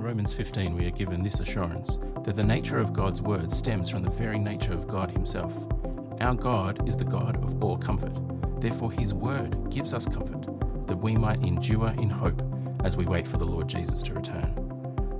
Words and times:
In 0.00 0.06
Romans 0.06 0.32
15, 0.32 0.74
we 0.74 0.86
are 0.86 0.92
given 0.92 1.22
this 1.22 1.40
assurance 1.40 1.98
that 2.24 2.34
the 2.34 2.42
nature 2.42 2.78
of 2.78 2.94
God's 2.94 3.20
word 3.20 3.52
stems 3.52 3.90
from 3.90 4.02
the 4.02 4.08
very 4.08 4.38
nature 4.38 4.72
of 4.72 4.88
God 4.88 5.10
Himself. 5.10 5.54
Our 6.22 6.34
God 6.34 6.88
is 6.88 6.96
the 6.96 7.04
God 7.04 7.36
of 7.44 7.62
all 7.62 7.76
comfort. 7.76 8.14
Therefore, 8.62 8.90
His 8.90 9.12
word 9.12 9.68
gives 9.68 9.92
us 9.92 10.06
comfort, 10.06 10.40
that 10.86 10.96
we 10.96 11.16
might 11.16 11.42
endure 11.42 11.90
in 11.98 12.08
hope 12.08 12.42
as 12.82 12.96
we 12.96 13.04
wait 13.04 13.28
for 13.28 13.36
the 13.36 13.44
Lord 13.44 13.68
Jesus 13.68 14.00
to 14.04 14.14
return. 14.14 14.54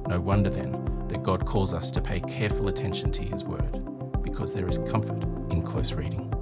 No 0.08 0.18
wonder 0.18 0.48
then 0.48 0.72
that 1.08 1.22
God 1.22 1.44
calls 1.44 1.74
us 1.74 1.90
to 1.90 2.00
pay 2.00 2.20
careful 2.20 2.68
attention 2.68 3.12
to 3.12 3.22
His 3.22 3.44
word, 3.44 4.22
because 4.22 4.54
there 4.54 4.66
is 4.66 4.78
comfort 4.90 5.22
in 5.52 5.60
close 5.60 5.92
reading. 5.92 6.39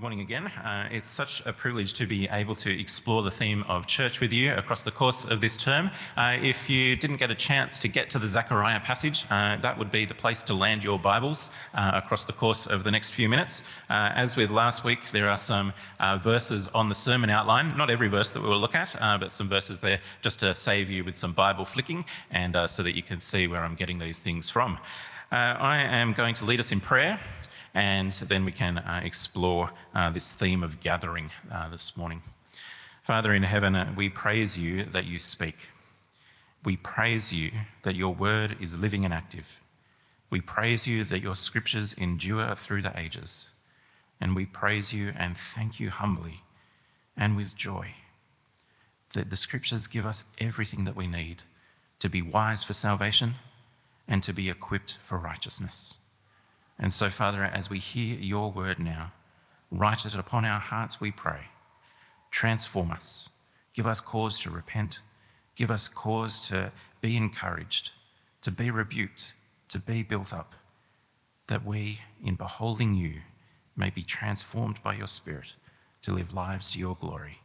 Good 0.00 0.04
morning 0.04 0.20
again. 0.20 0.46
Uh, 0.46 0.88
it's 0.90 1.06
such 1.06 1.42
a 1.44 1.52
privilege 1.52 1.92
to 1.92 2.06
be 2.06 2.26
able 2.30 2.54
to 2.54 2.70
explore 2.80 3.22
the 3.22 3.30
theme 3.30 3.62
of 3.68 3.86
church 3.86 4.18
with 4.18 4.32
you 4.32 4.50
across 4.54 4.82
the 4.82 4.90
course 4.90 5.26
of 5.26 5.42
this 5.42 5.58
term. 5.58 5.90
Uh, 6.16 6.38
if 6.40 6.70
you 6.70 6.96
didn't 6.96 7.18
get 7.18 7.30
a 7.30 7.34
chance 7.34 7.78
to 7.78 7.86
get 7.86 8.08
to 8.08 8.18
the 8.18 8.26
Zechariah 8.26 8.80
passage, 8.80 9.26
uh, 9.28 9.58
that 9.58 9.76
would 9.76 9.92
be 9.92 10.06
the 10.06 10.14
place 10.14 10.42
to 10.44 10.54
land 10.54 10.82
your 10.82 10.98
Bibles 10.98 11.50
uh, 11.74 11.90
across 11.92 12.24
the 12.24 12.32
course 12.32 12.64
of 12.66 12.82
the 12.82 12.90
next 12.90 13.10
few 13.10 13.28
minutes. 13.28 13.62
Uh, 13.90 14.10
as 14.14 14.36
with 14.36 14.48
last 14.48 14.84
week, 14.84 15.10
there 15.10 15.28
are 15.28 15.36
some 15.36 15.74
uh, 15.98 16.16
verses 16.16 16.68
on 16.68 16.88
the 16.88 16.94
sermon 16.94 17.28
outline, 17.28 17.76
not 17.76 17.90
every 17.90 18.08
verse 18.08 18.30
that 18.30 18.42
we 18.42 18.48
will 18.48 18.58
look 18.58 18.74
at, 18.74 18.96
but 19.20 19.30
some 19.30 19.50
verses 19.50 19.82
there 19.82 20.00
just 20.22 20.40
to 20.40 20.54
save 20.54 20.88
you 20.88 21.04
with 21.04 21.14
some 21.14 21.34
Bible 21.34 21.66
flicking 21.66 22.06
and 22.30 22.56
so 22.70 22.82
that 22.82 22.96
you 22.96 23.02
can 23.02 23.20
see 23.20 23.46
where 23.46 23.60
I'm 23.60 23.74
getting 23.74 23.98
these 23.98 24.18
things 24.18 24.48
from. 24.48 24.78
I 25.30 25.76
am 25.76 26.14
going 26.14 26.34
to 26.36 26.46
lead 26.46 26.58
us 26.58 26.72
in 26.72 26.80
prayer 26.80 27.20
and 27.74 28.10
then 28.10 28.44
we 28.44 28.52
can 28.52 28.78
uh, 28.78 29.00
explore 29.04 29.70
uh, 29.94 30.10
this 30.10 30.32
theme 30.32 30.62
of 30.62 30.80
gathering 30.80 31.30
uh, 31.52 31.68
this 31.68 31.96
morning. 31.96 32.22
Father 33.02 33.32
in 33.32 33.42
heaven, 33.42 33.94
we 33.96 34.08
praise 34.08 34.58
you 34.58 34.84
that 34.84 35.04
you 35.04 35.18
speak. 35.18 35.68
We 36.64 36.76
praise 36.76 37.32
you 37.32 37.52
that 37.82 37.94
your 37.94 38.14
word 38.14 38.56
is 38.60 38.78
living 38.78 39.04
and 39.04 39.14
active. 39.14 39.60
We 40.28 40.40
praise 40.40 40.86
you 40.86 41.04
that 41.04 41.22
your 41.22 41.34
scriptures 41.34 41.92
endure 41.94 42.54
through 42.54 42.82
the 42.82 42.98
ages. 42.98 43.50
And 44.20 44.36
we 44.36 44.46
praise 44.46 44.92
you 44.92 45.12
and 45.16 45.36
thank 45.36 45.80
you 45.80 45.90
humbly 45.90 46.42
and 47.16 47.36
with 47.36 47.56
joy 47.56 47.94
that 49.14 49.30
the 49.30 49.36
scriptures 49.36 49.86
give 49.86 50.06
us 50.06 50.24
everything 50.38 50.84
that 50.84 50.94
we 50.94 51.06
need 51.06 51.42
to 51.98 52.08
be 52.08 52.22
wise 52.22 52.62
for 52.62 52.74
salvation 52.74 53.34
and 54.06 54.22
to 54.22 54.32
be 54.32 54.48
equipped 54.48 54.98
for 55.04 55.18
righteousness. 55.18 55.94
And 56.80 56.92
so, 56.92 57.10
Father, 57.10 57.44
as 57.44 57.68
we 57.68 57.78
hear 57.78 58.16
your 58.16 58.50
word 58.50 58.78
now, 58.78 59.12
write 59.70 60.06
it 60.06 60.14
upon 60.14 60.46
our 60.46 60.58
hearts, 60.58 60.98
we 60.98 61.10
pray. 61.10 61.42
Transform 62.30 62.90
us. 62.90 63.28
Give 63.74 63.86
us 63.86 64.00
cause 64.00 64.40
to 64.40 64.50
repent. 64.50 65.00
Give 65.54 65.70
us 65.70 65.88
cause 65.88 66.40
to 66.48 66.72
be 67.02 67.18
encouraged, 67.18 67.90
to 68.40 68.50
be 68.50 68.70
rebuked, 68.70 69.34
to 69.68 69.78
be 69.78 70.02
built 70.02 70.32
up, 70.32 70.54
that 71.48 71.66
we, 71.66 72.00
in 72.24 72.36
beholding 72.36 72.94
you, 72.94 73.20
may 73.76 73.90
be 73.90 74.02
transformed 74.02 74.82
by 74.82 74.94
your 74.94 75.06
Spirit 75.06 75.52
to 76.00 76.14
live 76.14 76.32
lives 76.32 76.70
to 76.70 76.78
your 76.78 76.96
glory. 76.98 77.40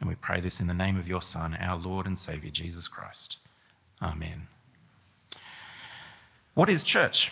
And 0.00 0.08
we 0.08 0.16
pray 0.16 0.40
this 0.40 0.58
in 0.60 0.66
the 0.66 0.74
name 0.74 0.98
of 0.98 1.06
your 1.06 1.22
Son, 1.22 1.56
our 1.60 1.78
Lord 1.78 2.06
and 2.06 2.18
Saviour, 2.18 2.50
Jesus 2.50 2.88
Christ. 2.88 3.38
Amen. 4.02 4.48
What 6.54 6.68
is 6.68 6.82
church? 6.82 7.30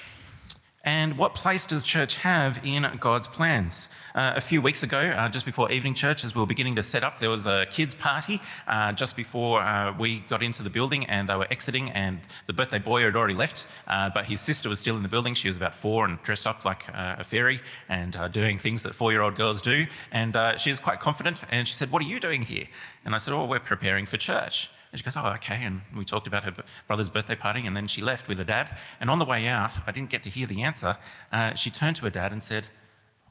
And 0.84 1.16
what 1.16 1.34
place 1.34 1.66
does 1.66 1.84
church 1.84 2.14
have 2.14 2.60
in 2.64 2.86
God's 2.98 3.28
plans? 3.28 3.88
Uh, 4.16 4.32
a 4.34 4.40
few 4.40 4.60
weeks 4.60 4.82
ago, 4.82 4.98
uh, 4.98 5.28
just 5.28 5.46
before 5.46 5.70
evening 5.70 5.94
church, 5.94 6.24
as 6.24 6.34
we 6.34 6.40
were 6.40 6.46
beginning 6.46 6.74
to 6.74 6.82
set 6.82 7.04
up, 7.04 7.20
there 7.20 7.30
was 7.30 7.46
a 7.46 7.66
kids' 7.70 7.94
party 7.94 8.40
uh, 8.66 8.92
just 8.92 9.14
before 9.14 9.60
uh, 9.62 9.96
we 9.96 10.18
got 10.28 10.42
into 10.42 10.62
the 10.62 10.68
building 10.68 11.06
and 11.06 11.28
they 11.28 11.36
were 11.36 11.46
exiting, 11.50 11.90
and 11.92 12.18
the 12.48 12.52
birthday 12.52 12.80
boy 12.80 13.04
had 13.04 13.14
already 13.14 13.34
left, 13.34 13.66
uh, 13.86 14.10
but 14.12 14.26
his 14.26 14.40
sister 14.40 14.68
was 14.68 14.80
still 14.80 14.96
in 14.96 15.04
the 15.04 15.08
building. 15.08 15.34
She 15.34 15.46
was 15.46 15.56
about 15.56 15.74
four 15.74 16.04
and 16.04 16.20
dressed 16.24 16.48
up 16.48 16.64
like 16.64 16.88
uh, 16.88 17.16
a 17.18 17.24
fairy 17.24 17.60
and 17.88 18.16
doing 18.32 18.58
things 18.58 18.82
that 18.82 18.94
four 18.94 19.12
year 19.12 19.22
old 19.22 19.36
girls 19.36 19.62
do. 19.62 19.86
And 20.10 20.36
she 20.58 20.70
was 20.70 20.80
quite 20.80 20.98
confident, 20.98 21.42
and 21.50 21.68
she 21.68 21.74
said, 21.74 21.92
What 21.92 22.02
are 22.02 22.06
you 22.06 22.18
doing 22.18 22.42
here? 22.42 22.66
And 23.04 23.14
I 23.14 23.18
said, 23.18 23.32
Oh, 23.32 23.46
we're 23.46 23.60
preparing 23.60 24.04
for 24.04 24.16
church. 24.16 24.68
And 24.92 24.98
she 24.98 25.04
goes, 25.04 25.16
Oh, 25.16 25.26
okay. 25.36 25.64
And 25.64 25.80
we 25.96 26.04
talked 26.04 26.26
about 26.26 26.44
her 26.44 26.52
brother's 26.86 27.08
birthday 27.08 27.34
party, 27.34 27.66
and 27.66 27.76
then 27.76 27.88
she 27.88 28.02
left 28.02 28.28
with 28.28 28.38
her 28.38 28.44
dad. 28.44 28.78
And 29.00 29.10
on 29.10 29.18
the 29.18 29.24
way 29.24 29.48
out, 29.48 29.78
I 29.86 29.90
didn't 29.90 30.10
get 30.10 30.22
to 30.24 30.30
hear 30.30 30.46
the 30.46 30.62
answer. 30.62 30.96
Uh, 31.32 31.54
she 31.54 31.70
turned 31.70 31.96
to 31.96 32.04
her 32.04 32.10
dad 32.10 32.30
and 32.30 32.42
said, 32.42 32.68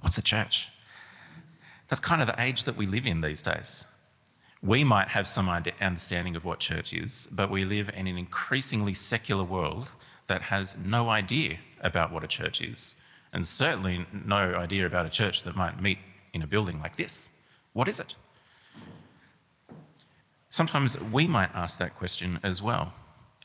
What's 0.02 0.18
a 0.18 0.24
church? 0.24 0.70
That's 1.88 2.00
kind 2.00 2.22
of 2.22 2.28
the 2.28 2.42
age 2.42 2.64
that 2.64 2.76
we 2.76 2.88
live 2.88 3.06
in 3.06 3.22
these 3.22 3.42
days. 3.42 3.86
We 4.64 4.84
might 4.84 5.10
have 5.10 5.28
some 5.28 5.50
understanding 5.50 6.36
of 6.36 6.46
what 6.46 6.60
church 6.60 6.94
is, 6.94 7.28
but 7.32 7.50
we 7.50 7.66
live 7.66 7.90
in 7.96 8.08
an 8.08 8.18
increasingly 8.18 8.94
secular 8.94 9.44
world 9.44 9.92
that 10.28 10.44
has 10.44 10.78
no 10.78 11.10
idea 11.10 11.58
about 11.82 12.12
what 12.12 12.24
a 12.24 12.28
church 12.28 12.62
is, 12.62 12.96
and 13.34 13.46
certainly 13.46 14.06
no 14.26 14.56
idea 14.56 14.86
about 14.86 15.06
a 15.06 15.10
church 15.10 15.44
that 15.44 15.56
might 15.56 15.82
meet 15.82 15.98
in 16.34 16.42
a 16.44 16.48
building 16.48 16.80
like 16.80 16.96
this. 16.96 17.30
What 17.74 17.88
is 17.88 18.00
it? 18.00 18.16
Sometimes 20.52 21.00
we 21.00 21.28
might 21.28 21.56
ask 21.56 21.80
that 21.80 21.96
question 21.96 22.38
as 22.44 22.62
well. 22.62 22.94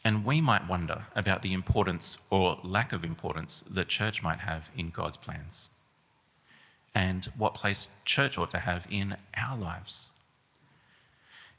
And 0.04 0.24
we 0.24 0.40
might 0.40 0.68
wonder 0.68 1.06
about 1.14 1.42
the 1.42 1.52
importance 1.52 2.18
or 2.30 2.58
lack 2.62 2.92
of 2.92 3.04
importance 3.04 3.64
that 3.70 3.88
church 3.88 4.22
might 4.22 4.40
have 4.40 4.70
in 4.76 4.90
God's 4.90 5.16
plans 5.16 5.70
and 6.94 7.26
what 7.36 7.54
place 7.54 7.88
church 8.04 8.38
ought 8.38 8.50
to 8.50 8.58
have 8.58 8.86
in 8.90 9.16
our 9.36 9.56
lives. 9.56 10.08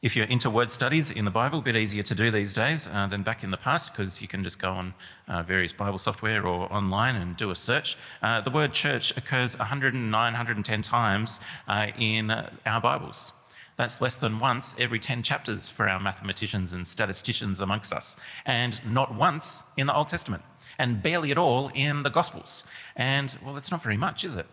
If 0.01 0.15
you're 0.15 0.25
into 0.25 0.49
word 0.49 0.69
studies 0.69 1.11
in 1.11 1.25
the 1.25 1.31
Bible, 1.31 1.59
a 1.59 1.61
bit 1.61 1.75
easier 1.75 2.03
to 2.03 2.15
do 2.15 2.29
these 2.29 2.53
days 2.53 2.87
uh, 2.87 3.07
than 3.07 3.23
back 3.23 3.43
in 3.43 3.51
the 3.51 3.57
past 3.57 3.93
because 3.93 4.21
you 4.21 4.27
can 4.27 4.43
just 4.43 4.59
go 4.59 4.71
on 4.71 4.93
uh, 5.27 5.43
various 5.43 5.73
Bible 5.73 5.97
software 5.97 6.45
or 6.45 6.71
online 6.71 7.15
and 7.15 7.37
do 7.37 7.51
a 7.51 7.55
search. 7.55 7.97
Uh, 8.21 8.41
the 8.41 8.49
word 8.49 8.73
church 8.73 9.15
occurs 9.15 9.57
109, 9.57 10.11
110 10.11 10.81
times 10.81 11.39
uh, 11.67 11.87
in 11.97 12.31
our 12.65 12.81
Bibles. 12.81 13.31
That's 13.77 14.01
less 14.01 14.17
than 14.17 14.39
once 14.39 14.75
every 14.79 14.99
10 14.99 15.23
chapters 15.23 15.67
for 15.67 15.87
our 15.87 15.99
mathematicians 15.99 16.73
and 16.73 16.85
statisticians 16.85 17.61
amongst 17.61 17.93
us, 17.93 18.17
and 18.45 18.81
not 18.91 19.13
once 19.13 19.63
in 19.77 19.87
the 19.87 19.95
Old 19.95 20.09
Testament, 20.09 20.43
and 20.79 21.01
barely 21.01 21.31
at 21.31 21.37
all 21.37 21.71
in 21.73 22.03
the 22.03 22.09
Gospels. 22.09 22.63
And, 22.95 23.37
well, 23.45 23.55
it's 23.55 23.71
not 23.71 23.83
very 23.83 23.97
much, 23.97 24.23
is 24.23 24.35
it? 24.35 24.47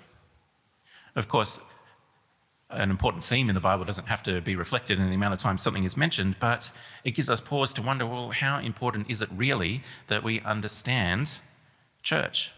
Of 1.16 1.28
course, 1.28 1.58
an 2.70 2.90
important 2.90 3.24
theme 3.24 3.48
in 3.48 3.54
the 3.54 3.60
Bible 3.60 3.84
doesn't 3.84 4.08
have 4.08 4.22
to 4.24 4.40
be 4.40 4.56
reflected 4.56 4.98
in 4.98 5.08
the 5.08 5.14
amount 5.14 5.34
of 5.34 5.40
times 5.40 5.62
something 5.62 5.84
is 5.84 5.96
mentioned, 5.96 6.36
but 6.40 6.72
it 7.04 7.12
gives 7.12 7.30
us 7.30 7.40
pause 7.40 7.72
to 7.74 7.82
wonder 7.82 8.06
well, 8.06 8.30
how 8.30 8.58
important 8.58 9.10
is 9.10 9.22
it 9.22 9.28
really 9.34 9.82
that 10.08 10.22
we 10.22 10.40
understand 10.40 11.34
church? 12.02 12.52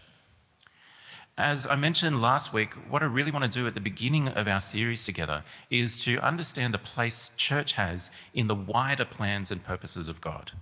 As 1.39 1.67
I 1.67 1.75
mentioned 1.75 2.19
last 2.19 2.51
week, 2.51 2.73
what 2.89 3.03
I 3.03 3.05
really 3.05 3.29
want 3.29 3.43
to 3.43 3.59
do 3.59 3.67
at 3.67 3.75
the 3.75 3.79
beginning 3.79 4.27
of 4.27 4.47
our 4.47 4.59
series 4.59 5.05
together 5.05 5.43
is 5.69 6.01
to 6.01 6.17
understand 6.17 6.73
the 6.73 6.79
place 6.79 7.29
church 7.37 7.73
has 7.73 8.09
in 8.33 8.47
the 8.47 8.55
wider 8.55 9.05
plans 9.05 9.51
and 9.51 9.63
purposes 9.63 10.07
of 10.07 10.19
God. 10.19 10.53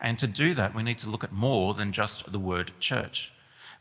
And 0.00 0.18
to 0.18 0.26
do 0.26 0.54
that, 0.54 0.74
we 0.74 0.82
need 0.82 0.96
to 0.98 1.10
look 1.10 1.22
at 1.22 1.32
more 1.32 1.74
than 1.74 1.92
just 1.92 2.32
the 2.32 2.38
word 2.38 2.72
church. 2.80 3.30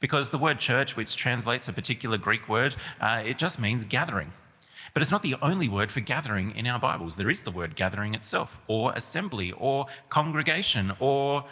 Because 0.02 0.30
the 0.30 0.38
word 0.38 0.60
church, 0.60 0.98
which 0.98 1.16
translates 1.16 1.70
a 1.70 1.74
particular 1.74 2.18
Greek 2.18 2.50
word, 2.50 2.76
uh, 3.00 3.24
it 3.26 3.38
just 3.38 3.58
means 3.58 3.86
gathering. 3.86 4.34
But 4.94 5.02
it's 5.02 5.12
not 5.12 5.24
the 5.24 5.38
only 5.42 5.70
word 5.70 5.90
for 5.90 6.02
gathering 6.02 6.54
in 6.54 6.68
our 6.68 6.80
Bibles. 6.80 7.16
There 7.16 7.30
is 7.30 7.44
the 7.44 7.52
word 7.52 7.78
gathering 7.78 8.14
itself, 8.14 8.60
or 8.68 8.92
assembly, 8.92 9.54
or 9.54 9.86
congregation, 10.10 10.92
or 11.00 11.46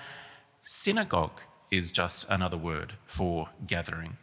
synagogue 0.62 1.40
is 1.72 1.94
just 1.94 2.26
another 2.28 2.58
word 2.58 2.96
for 3.06 3.48
gathering. 3.66 4.18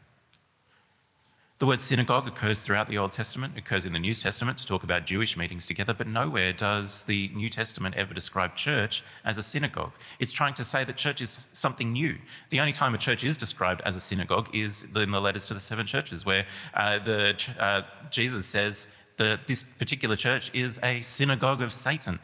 The 1.59 1.65
word 1.65 1.81
synagogue 1.81 2.29
occurs 2.29 2.61
throughout 2.61 2.87
the 2.87 2.99
Old 2.99 3.13
Testament, 3.13 3.57
occurs 3.57 3.87
in 3.87 3.95
the 3.95 3.99
New 3.99 4.13
Testament 4.13 4.59
to 4.59 4.67
talk 4.67 4.83
about 4.85 5.07
Jewish 5.07 5.39
meetings 5.39 5.65
together, 5.65 5.95
but 5.95 6.07
nowhere 6.07 6.53
does 6.53 7.05
the 7.05 7.31
New 7.35 7.49
Testament 7.49 7.95
ever 7.95 8.13
describe 8.13 8.57
church 8.57 9.03
as 9.25 9.39
a 9.39 9.43
synagogue. 9.43 9.93
It's 10.19 10.33
trying 10.33 10.53
to 10.53 10.67
say 10.67 10.85
that 10.85 10.97
church 10.99 11.23
is 11.23 11.47
something 11.55 11.93
new. 11.93 12.19
The 12.51 12.61
only 12.61 12.75
time 12.75 12.95
a 12.95 12.99
church 12.99 13.25
is 13.25 13.39
described 13.39 13.81
as 13.87 13.97
a 13.97 14.03
synagogue 14.03 14.55
is 14.55 14.85
in 14.95 15.11
the 15.11 15.19
letters 15.19 15.47
to 15.47 15.55
the 15.55 15.61
seven 15.61 15.87
churches, 15.87 16.27
where 16.27 16.45
uh, 16.75 16.99
the, 16.99 17.43
uh, 17.59 17.83
Jesus 18.11 18.45
says 18.45 18.87
that 19.17 19.47
this 19.47 19.63
particular 19.63 20.15
church 20.15 20.51
is 20.53 20.79
a 20.83 21.01
synagogue 21.01 21.63
of 21.63 21.73
Satan. 21.73 22.19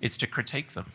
It's 0.00 0.16
to 0.18 0.28
critique 0.28 0.74
them. 0.74 0.92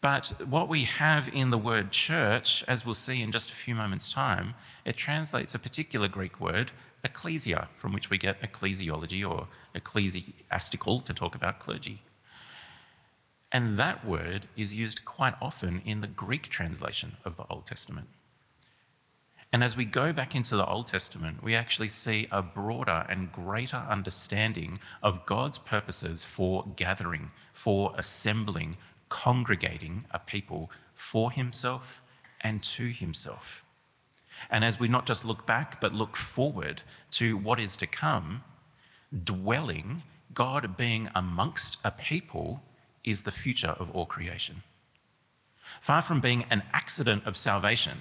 But 0.00 0.32
what 0.48 0.68
we 0.68 0.84
have 0.84 1.28
in 1.32 1.50
the 1.50 1.58
word 1.58 1.90
church, 1.90 2.64
as 2.68 2.86
we'll 2.86 2.94
see 2.94 3.20
in 3.20 3.32
just 3.32 3.50
a 3.50 3.54
few 3.54 3.74
moments' 3.74 4.12
time, 4.12 4.54
it 4.84 4.96
translates 4.96 5.54
a 5.54 5.58
particular 5.58 6.06
Greek 6.06 6.40
word, 6.40 6.70
ecclesia, 7.02 7.68
from 7.76 7.92
which 7.92 8.08
we 8.08 8.16
get 8.16 8.40
ecclesiology 8.40 9.28
or 9.28 9.48
ecclesiastical 9.74 11.00
to 11.00 11.12
talk 11.12 11.34
about 11.34 11.58
clergy. 11.58 12.02
And 13.50 13.78
that 13.78 14.04
word 14.04 14.46
is 14.56 14.74
used 14.74 15.04
quite 15.04 15.34
often 15.40 15.82
in 15.84 16.00
the 16.00 16.06
Greek 16.06 16.48
translation 16.48 17.16
of 17.24 17.36
the 17.36 17.44
Old 17.50 17.66
Testament. 17.66 18.08
And 19.52 19.64
as 19.64 19.76
we 19.76 19.86
go 19.86 20.12
back 20.12 20.34
into 20.34 20.56
the 20.56 20.66
Old 20.66 20.88
Testament, 20.88 21.42
we 21.42 21.54
actually 21.54 21.88
see 21.88 22.28
a 22.30 22.42
broader 22.42 23.06
and 23.08 23.32
greater 23.32 23.78
understanding 23.88 24.76
of 25.02 25.24
God's 25.24 25.56
purposes 25.56 26.22
for 26.22 26.66
gathering, 26.76 27.30
for 27.52 27.94
assembling, 27.96 28.74
congregating 29.08 30.04
a 30.10 30.18
people 30.18 30.70
for 30.94 31.30
himself 31.30 32.02
and 32.40 32.62
to 32.62 32.88
himself. 32.88 33.64
And 34.50 34.64
as 34.64 34.78
we 34.78 34.88
not 34.88 35.06
just 35.06 35.24
look 35.24 35.46
back, 35.46 35.80
but 35.80 35.92
look 35.92 36.16
forward 36.16 36.82
to 37.12 37.36
what 37.36 37.58
is 37.58 37.76
to 37.78 37.86
come, 37.86 38.42
dwelling, 39.24 40.02
God 40.32 40.76
being 40.76 41.08
amongst 41.14 41.76
a 41.84 41.90
people, 41.90 42.62
is 43.04 43.22
the 43.22 43.30
future 43.30 43.74
of 43.78 43.90
all 43.90 44.06
creation. 44.06 44.62
Far 45.80 46.02
from 46.02 46.20
being 46.20 46.44
an 46.50 46.62
accident 46.72 47.26
of 47.26 47.36
salvation, 47.36 47.98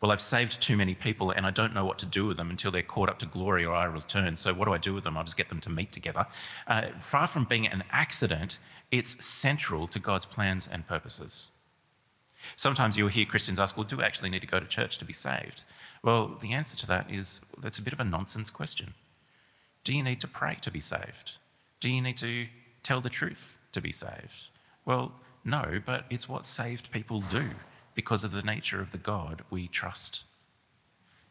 well, 0.00 0.12
I've 0.12 0.20
saved 0.20 0.62
too 0.62 0.76
many 0.76 0.94
people 0.94 1.30
and 1.30 1.46
I 1.46 1.50
don't 1.50 1.74
know 1.74 1.84
what 1.84 1.98
to 1.98 2.06
do 2.06 2.26
with 2.26 2.38
them 2.38 2.48
until 2.48 2.70
they're 2.70 2.82
caught 2.82 3.10
up 3.10 3.18
to 3.18 3.26
glory 3.26 3.66
or 3.66 3.74
I 3.74 3.84
return. 3.84 4.34
So, 4.34 4.54
what 4.54 4.64
do 4.64 4.72
I 4.72 4.78
do 4.78 4.94
with 4.94 5.04
them? 5.04 5.16
I'll 5.18 5.24
just 5.24 5.36
get 5.36 5.50
them 5.50 5.60
to 5.60 5.70
meet 5.70 5.92
together. 5.92 6.26
Uh, 6.66 6.86
far 6.98 7.26
from 7.26 7.44
being 7.44 7.66
an 7.66 7.84
accident, 7.90 8.58
it's 8.90 9.24
central 9.24 9.86
to 9.88 9.98
God's 9.98 10.26
plans 10.26 10.68
and 10.70 10.86
purposes. 10.86 11.50
Sometimes 12.56 12.96
you'll 12.96 13.08
hear 13.08 13.26
Christians 13.26 13.60
ask, 13.60 13.76
Well, 13.76 13.84
do 13.84 14.00
I 14.00 14.06
actually 14.06 14.30
need 14.30 14.40
to 14.40 14.46
go 14.46 14.60
to 14.60 14.66
church 14.66 14.98
to 14.98 15.04
be 15.04 15.12
saved? 15.12 15.64
Well, 16.02 16.36
the 16.40 16.52
answer 16.52 16.76
to 16.78 16.86
that 16.86 17.10
is 17.10 17.40
that's 17.60 17.78
a 17.78 17.82
bit 17.82 17.92
of 17.92 18.00
a 18.00 18.04
nonsense 18.04 18.50
question. 18.50 18.94
Do 19.84 19.94
you 19.94 20.02
need 20.02 20.20
to 20.20 20.28
pray 20.28 20.56
to 20.62 20.70
be 20.70 20.80
saved? 20.80 21.38
Do 21.80 21.90
you 21.90 22.02
need 22.02 22.16
to 22.18 22.46
tell 22.82 23.00
the 23.00 23.10
truth 23.10 23.58
to 23.72 23.80
be 23.80 23.92
saved? 23.92 24.48
Well, 24.84 25.12
no, 25.44 25.80
but 25.84 26.04
it's 26.10 26.28
what 26.28 26.44
saved 26.44 26.90
people 26.90 27.20
do 27.20 27.50
because 27.94 28.24
of 28.24 28.32
the 28.32 28.42
nature 28.42 28.80
of 28.80 28.92
the 28.92 28.98
God 28.98 29.42
we 29.50 29.68
trust. 29.68 30.24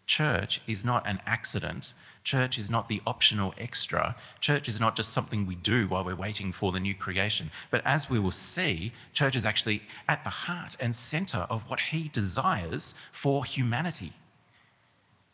Church 0.09 0.59
is 0.65 0.83
not 0.83 1.07
an 1.07 1.19
accident. 1.27 1.93
Church 2.23 2.57
is 2.57 2.67
not 2.67 2.87
the 2.87 2.99
optional 3.05 3.53
extra. 3.59 4.15
Church 4.39 4.67
is 4.67 4.79
not 4.79 4.95
just 4.95 5.13
something 5.13 5.45
we 5.45 5.53
do 5.53 5.87
while 5.87 6.03
we're 6.03 6.15
waiting 6.15 6.51
for 6.51 6.71
the 6.71 6.79
new 6.79 6.95
creation. 6.95 7.51
But 7.69 7.85
as 7.85 8.09
we 8.09 8.17
will 8.17 8.31
see, 8.31 8.91
church 9.13 9.35
is 9.35 9.45
actually 9.45 9.83
at 10.07 10.23
the 10.23 10.31
heart 10.31 10.75
and 10.79 10.95
center 10.95 11.45
of 11.47 11.69
what 11.69 11.79
He 11.91 12.07
desires 12.07 12.95
for 13.11 13.45
humanity 13.45 14.13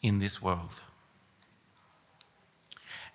in 0.01 0.19
this 0.19 0.41
world. 0.41 0.81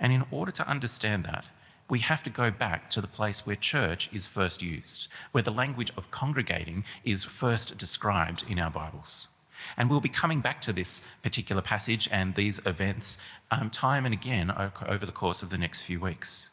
And 0.01 0.15
in 0.15 0.25
order 0.31 0.53
to 0.53 0.67
understand 0.67 1.25
that, 1.27 1.45
we 1.91 1.99
have 1.99 2.23
to 2.23 2.31
go 2.31 2.51
back 2.51 2.89
to 2.89 3.03
the 3.03 3.07
place 3.07 3.45
where 3.45 3.55
church 3.55 4.09
is 4.15 4.25
first 4.25 4.62
used, 4.62 5.09
where 5.33 5.43
the 5.43 5.53
language 5.53 5.93
of 5.99 6.11
congregating 6.11 6.85
is 7.05 7.23
first 7.23 7.77
described 7.77 8.47
in 8.49 8.59
our 8.59 8.71
Bibles. 8.71 9.29
And 9.77 9.91
we'll 9.91 10.01
be 10.01 10.09
coming 10.09 10.41
back 10.41 10.61
to 10.62 10.73
this 10.73 11.01
particular 11.23 11.62
passage 11.62 12.09
and 12.11 12.35
these 12.35 12.61
events 12.67 13.19
um, 13.51 13.71
time 13.71 14.05
and 14.05 14.12
again 14.15 14.51
over 14.87 15.07
the 15.07 15.12
course 15.12 15.43
of 15.43 15.51
the 15.51 15.59
next 15.59 15.81
few 15.81 16.01
weeks. 16.01 16.49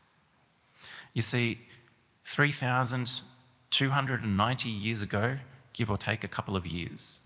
You 1.13 1.21
see, 1.21 1.59
3,290 2.25 4.69
years 4.69 5.01
ago, 5.01 5.37
give 5.73 5.89
or 5.89 5.97
take 5.97 6.23
a 6.23 6.27
couple 6.27 6.55
of 6.55 6.67
years, 6.67 7.21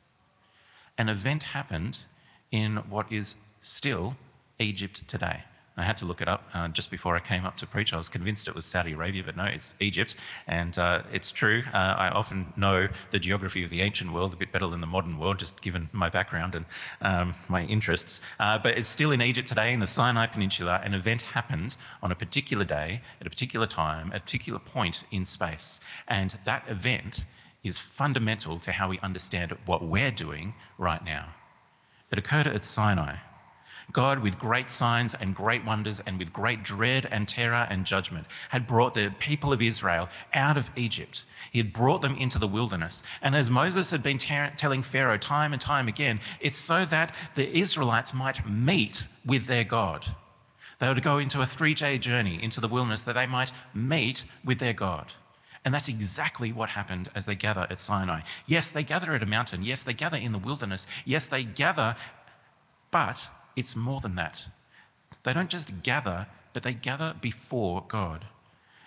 an 0.98 1.10
event 1.10 1.44
happened 1.44 2.00
in 2.52 2.78
what 2.90 3.12
is 3.12 3.36
still 3.62 4.16
Egypt 4.60 5.08
today. 5.08 5.44
I 5.78 5.84
had 5.84 5.96
to 5.98 6.06
look 6.06 6.22
it 6.22 6.28
up 6.28 6.44
uh, 6.54 6.68
just 6.68 6.92
before 6.92 7.16
I 7.16 7.22
came 7.22 7.46
up 7.46 7.56
to 7.58 7.68
preach. 7.68 7.94
I 7.94 7.98
was 7.98 8.10
convinced 8.10 8.48
it 8.48 8.56
was 8.56 8.66
Saudi 8.66 8.92
Arabia, 8.92 9.24
but 9.26 9.38
no, 9.38 9.46
it's 9.46 9.74
Egypt. 9.80 10.16
And 10.46 10.78
uh, 10.78 11.04
it's 11.14 11.32
true. 11.32 11.64
Uh, 11.74 11.78
I 11.78 12.10
often 12.10 12.52
know 12.58 12.90
the 13.12 13.20
geography 13.20 13.64
of 13.64 13.70
the 13.70 13.82
ancient 13.82 14.12
world 14.12 14.34
a 14.34 14.36
bit 14.36 14.52
better 14.52 14.68
than 14.68 14.82
the 14.82 14.88
modern 14.88 15.18
world, 15.18 15.40
just 15.40 15.62
given 15.62 15.90
my 15.94 16.10
background 16.10 16.56
and 16.56 16.66
um, 17.02 17.34
my 17.48 17.64
interests. 17.64 18.20
Uh, 18.40 18.58
but 18.58 18.78
it's 18.78 18.88
still 18.88 19.12
in 19.12 19.22
Egypt 19.22 19.48
today, 19.48 19.72
in 19.72 19.80
the 19.80 19.88
Sinai 19.88 20.28
Peninsula. 20.28 20.82
An 20.84 20.94
event 20.94 21.22
happened 21.22 21.78
on 22.04 22.12
a 22.12 22.16
particular 22.16 22.66
day, 22.66 23.02
at 23.22 23.28
a 23.28 23.30
particular 23.30 23.66
time, 23.66 24.12
at 24.14 24.18
a 24.18 24.24
particular 24.24 24.60
point 24.60 25.06
in 25.10 25.24
space. 25.24 25.80
And 26.08 26.38
that 26.44 26.66
event 26.68 27.26
is 27.64 27.78
fundamental 27.78 28.60
to 28.60 28.74
how 28.74 28.90
we 28.90 29.00
understand 29.00 29.56
what 29.66 29.84
we're 29.84 30.12
doing 30.12 30.54
right 30.78 31.04
now. 31.06 31.30
It 32.12 32.18
occurred 32.18 32.48
at 32.48 32.66
Sinai. 32.66 33.18
God, 33.92 34.20
with 34.20 34.40
great 34.40 34.70
signs 34.70 35.14
and 35.14 35.36
great 35.36 35.66
wonders 35.66 36.00
and 36.02 36.18
with 36.18 36.32
great 36.32 36.64
dread 36.64 37.08
and 37.12 37.28
terror 37.28 37.68
and 37.70 37.86
judgment, 37.86 38.28
had 38.50 38.68
brought 38.68 38.94
the 38.94 39.14
people 39.20 39.52
of 39.52 39.62
Israel 39.62 40.10
out 40.34 40.58
of 40.58 40.70
Egypt. 40.76 41.26
He 41.52 41.60
had 41.60 41.74
brought 41.74 42.02
them 42.02 42.16
into 42.16 42.40
the 42.40 42.48
wilderness. 42.48 43.04
And 43.22 43.36
as 43.36 43.50
Moses 43.50 43.92
had 43.92 44.04
been 44.04 44.18
ter- 44.18 44.54
telling 44.56 44.84
Pharaoh 44.84 45.18
time 45.18 45.52
and 45.52 45.62
time 45.62 45.88
again, 45.88 46.20
it's 46.40 46.58
so 46.58 46.86
that 46.86 47.14
the 47.36 47.58
Israelites 47.58 48.14
might 48.14 48.48
meet 48.48 49.08
with 49.26 49.48
their 49.48 49.64
God. 49.64 50.06
They 50.80 50.92
to 50.92 51.02
go 51.02 51.20
into 51.20 51.42
a 51.42 51.46
three 51.46 51.76
day 51.76 52.00
journey 52.00 52.42
into 52.42 52.60
the 52.60 52.68
wilderness 52.68 53.04
that 53.04 53.14
they 53.14 53.28
might 53.28 53.52
meet 53.74 54.26
with 54.44 54.58
their 54.60 54.74
God. 54.74 55.14
And 55.64 55.74
that's 55.74 55.88
exactly 55.88 56.52
what 56.52 56.70
happened 56.70 57.10
as 57.14 57.26
they 57.26 57.36
gather 57.36 57.68
at 57.70 57.80
Sinai. 57.80 58.22
Yes, 58.48 58.72
they 58.72 58.82
gather 58.82 59.14
at 59.14 59.22
a 59.22 59.28
mountain. 59.28 59.62
Yes, 59.62 59.84
they 59.84 59.94
gather 59.94 60.18
in 60.18 60.32
the 60.32 60.40
wilderness. 60.40 60.88
Yes, 61.06 61.28
they 61.28 61.44
gather, 61.44 61.96
but 62.90 63.30
it's 63.56 63.76
more 63.76 64.00
than 64.00 64.16
that. 64.16 64.48
They 65.24 65.34
don't 65.34 65.50
just 65.50 65.84
gather, 65.84 66.28
but 66.54 66.64
they 66.64 66.74
gather 66.74 67.16
before 67.22 67.84
God. 67.88 68.26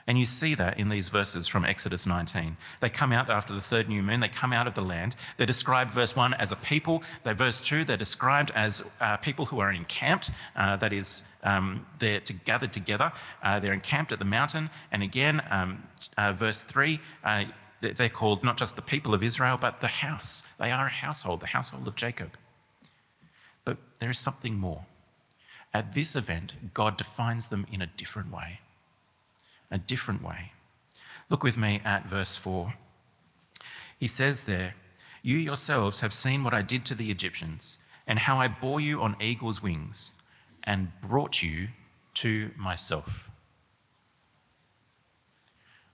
And 0.06 0.18
you 0.18 0.26
see 0.26 0.54
that 0.54 0.78
in 0.78 0.90
these 0.90 1.08
verses 1.08 1.48
from 1.48 1.64
Exodus 1.64 2.06
19. 2.06 2.56
They 2.80 2.90
come 2.90 3.12
out 3.12 3.30
after 3.30 3.54
the 3.54 3.60
third 3.60 3.88
new 3.88 4.02
moon, 4.02 4.20
they 4.20 4.28
come 4.28 4.52
out 4.52 4.66
of 4.66 4.74
the 4.74 4.82
land. 4.82 5.16
They're 5.36 5.46
described, 5.46 5.92
verse 5.92 6.14
1, 6.14 6.34
as 6.34 6.52
a 6.52 6.56
people. 6.56 7.02
They, 7.22 7.32
verse 7.32 7.60
2, 7.60 7.84
they're 7.84 7.96
described 7.96 8.52
as 8.54 8.84
uh, 9.00 9.16
people 9.18 9.46
who 9.46 9.60
are 9.60 9.72
encamped, 9.72 10.30
uh, 10.56 10.76
that 10.76 10.92
is, 10.92 11.22
um, 11.42 11.86
they're 11.98 12.20
to 12.20 12.32
gathered 12.34 12.72
together. 12.72 13.12
Uh, 13.42 13.60
they're 13.60 13.72
encamped 13.72 14.12
at 14.12 14.18
the 14.18 14.24
mountain. 14.26 14.68
And 14.92 15.02
again, 15.02 15.42
um, 15.50 15.84
uh, 16.18 16.32
verse 16.34 16.62
3, 16.62 17.00
uh, 17.24 17.44
they're 17.80 18.08
called 18.08 18.44
not 18.44 18.56
just 18.58 18.76
the 18.76 18.82
people 18.82 19.14
of 19.14 19.22
Israel, 19.22 19.56
but 19.58 19.78
the 19.78 19.88
house. 19.88 20.42
They 20.58 20.70
are 20.70 20.86
a 20.86 20.90
household, 20.90 21.40
the 21.40 21.46
household 21.46 21.88
of 21.88 21.96
Jacob. 21.96 22.36
But 23.64 23.78
there 23.98 24.10
is 24.10 24.18
something 24.18 24.56
more. 24.56 24.86
At 25.72 25.92
this 25.92 26.14
event, 26.14 26.72
God 26.72 26.96
defines 26.96 27.48
them 27.48 27.66
in 27.70 27.82
a 27.82 27.86
different 27.86 28.32
way. 28.32 28.60
A 29.70 29.78
different 29.78 30.22
way. 30.22 30.52
Look 31.28 31.42
with 31.42 31.56
me 31.56 31.80
at 31.84 32.08
verse 32.08 32.36
4. 32.36 32.74
He 33.98 34.06
says 34.06 34.44
there, 34.44 34.74
You 35.22 35.36
yourselves 35.36 36.00
have 36.00 36.12
seen 36.12 36.44
what 36.44 36.54
I 36.54 36.62
did 36.62 36.84
to 36.86 36.94
the 36.94 37.10
Egyptians, 37.10 37.78
and 38.06 38.20
how 38.20 38.38
I 38.38 38.48
bore 38.48 38.80
you 38.80 39.00
on 39.00 39.16
eagle's 39.20 39.62
wings, 39.62 40.14
and 40.62 40.92
brought 41.00 41.42
you 41.42 41.68
to 42.14 42.50
myself. 42.56 43.30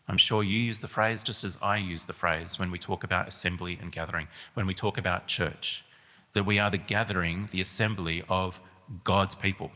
I'm 0.09 0.19
sure 0.19 0.43
you 0.43 0.59
use 0.59 0.81
the 0.81 0.89
phrase 0.89 1.23
just 1.23 1.45
as 1.45 1.57
I 1.63 1.77
use 1.77 2.05
the 2.05 2.13
phrase 2.13 2.59
when 2.59 2.73
we 2.73 2.79
talk 2.79 3.05
about 3.05 3.29
assembly 3.29 3.79
and 3.81 3.93
gathering, 3.93 4.27
when 4.55 4.67
we 4.67 4.75
talk 4.75 4.99
about 4.99 5.29
church 5.29 5.85
that 6.33 6.47
we 6.47 6.59
are 6.59 6.71
the 6.71 6.79
gathering, 6.79 7.49
the 7.51 7.61
assembly 7.61 8.23
of 8.29 8.61
God's 9.05 9.35
people. 9.35 9.73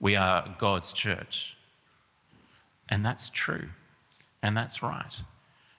We 0.00 0.16
are 0.16 0.54
God's 0.58 0.92
church. 0.92 1.56
And 2.88 3.04
that's 3.04 3.30
true. 3.30 3.68
And 4.42 4.56
that's 4.56 4.82
right. 4.82 5.22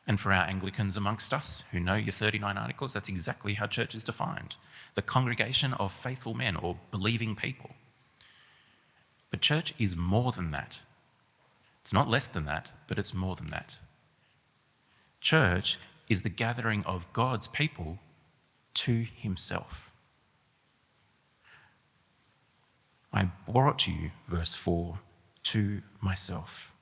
And 0.07 0.19
for 0.19 0.31
our 0.31 0.45
Anglicans 0.45 0.98
amongst 0.98 1.34
us 1.34 1.63
who 1.72 1.79
know 1.79 1.95
your 1.95 2.12
39 2.12 2.57
articles, 2.57 2.93
that's 2.93 3.10
exactly 3.10 3.55
how 3.55 3.65
church 3.65 3.95
is 3.95 4.03
defined 4.03 4.55
the 4.93 5.01
congregation 5.01 5.74
of 5.74 5.91
faithful 5.91 6.34
men 6.34 6.55
or 6.55 6.77
believing 6.89 7.36
people. 7.36 7.72
But 9.29 9.41
church 9.41 9.74
is 9.77 9.95
more 9.95 10.31
than 10.31 10.51
that. 10.51 10.81
It's 11.81 11.91
not 11.93 12.10
less 12.10 12.27
than 12.27 12.45
that, 12.45 12.72
but 12.88 12.98
it's 12.98 13.13
more 13.13 13.36
than 13.36 13.50
that. 13.50 13.77
Church 15.19 15.77
is 16.07 16.24
the 16.24 16.29
gathering 16.29 16.84
of 16.86 17.12
God's 17.12 17.48
people 17.48 18.00
to 18.75 19.05
himself. 19.15 19.91
I 23.12 23.29
brought 23.48 23.88
you, 23.88 24.12
verse 24.27 24.53
4, 24.53 25.00
to 25.44 25.82
myself. 26.01 26.75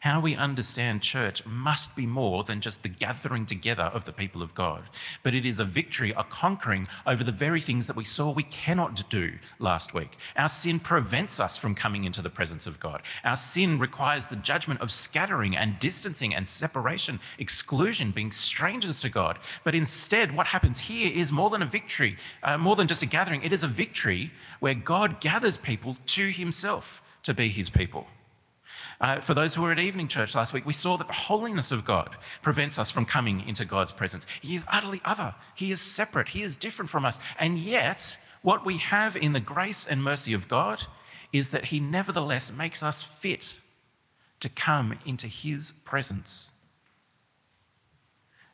How 0.00 0.20
we 0.20 0.36
understand 0.36 1.02
church 1.02 1.44
must 1.44 1.96
be 1.96 2.06
more 2.06 2.44
than 2.44 2.60
just 2.60 2.82
the 2.82 2.88
gathering 2.88 3.46
together 3.46 3.84
of 3.84 4.04
the 4.04 4.12
people 4.12 4.40
of 4.40 4.54
God, 4.54 4.84
but 5.24 5.34
it 5.34 5.44
is 5.44 5.58
a 5.58 5.64
victory, 5.64 6.12
a 6.16 6.22
conquering 6.22 6.86
over 7.06 7.24
the 7.24 7.32
very 7.32 7.60
things 7.60 7.88
that 7.88 7.96
we 7.96 8.04
saw 8.04 8.30
we 8.30 8.44
cannot 8.44 9.08
do 9.10 9.32
last 9.58 9.94
week. 9.94 10.16
Our 10.36 10.48
sin 10.48 10.78
prevents 10.78 11.40
us 11.40 11.56
from 11.56 11.74
coming 11.74 12.04
into 12.04 12.22
the 12.22 12.30
presence 12.30 12.68
of 12.68 12.78
God. 12.78 13.02
Our 13.24 13.34
sin 13.34 13.78
requires 13.80 14.28
the 14.28 14.36
judgment 14.36 14.80
of 14.80 14.92
scattering 14.92 15.56
and 15.56 15.78
distancing 15.80 16.34
and 16.34 16.46
separation, 16.46 17.18
exclusion, 17.38 18.12
being 18.12 18.30
strangers 18.30 19.00
to 19.00 19.08
God. 19.08 19.38
But 19.64 19.74
instead, 19.74 20.36
what 20.36 20.46
happens 20.46 20.78
here 20.78 21.10
is 21.12 21.32
more 21.32 21.50
than 21.50 21.62
a 21.62 21.66
victory, 21.66 22.16
uh, 22.44 22.58
more 22.58 22.76
than 22.76 22.86
just 22.86 23.02
a 23.02 23.06
gathering. 23.06 23.42
It 23.42 23.52
is 23.52 23.64
a 23.64 23.68
victory 23.68 24.30
where 24.60 24.74
God 24.74 25.20
gathers 25.20 25.56
people 25.56 25.96
to 26.06 26.28
himself 26.28 27.02
to 27.24 27.34
be 27.34 27.48
his 27.48 27.68
people. 27.68 28.06
Uh, 29.00 29.20
for 29.20 29.34
those 29.34 29.54
who 29.54 29.62
were 29.62 29.72
at 29.72 29.78
evening 29.78 30.08
church 30.08 30.34
last 30.34 30.52
week, 30.52 30.64
we 30.64 30.72
saw 30.72 30.96
that 30.96 31.06
the 31.06 31.12
holiness 31.12 31.70
of 31.70 31.84
God 31.84 32.16
prevents 32.42 32.78
us 32.78 32.90
from 32.90 33.04
coming 33.04 33.46
into 33.46 33.64
God's 33.64 33.92
presence. 33.92 34.26
He 34.40 34.54
is 34.54 34.64
utterly 34.72 35.00
other, 35.04 35.34
He 35.54 35.70
is 35.70 35.80
separate, 35.80 36.28
He 36.28 36.42
is 36.42 36.56
different 36.56 36.90
from 36.90 37.04
us. 37.04 37.20
And 37.38 37.58
yet, 37.58 38.16
what 38.42 38.64
we 38.64 38.78
have 38.78 39.16
in 39.16 39.32
the 39.32 39.40
grace 39.40 39.86
and 39.86 40.02
mercy 40.02 40.32
of 40.32 40.48
God 40.48 40.84
is 41.32 41.50
that 41.50 41.66
He 41.66 41.80
nevertheless 41.80 42.52
makes 42.52 42.82
us 42.82 43.02
fit 43.02 43.60
to 44.40 44.48
come 44.48 44.98
into 45.04 45.26
His 45.26 45.72
presence. 45.72 46.52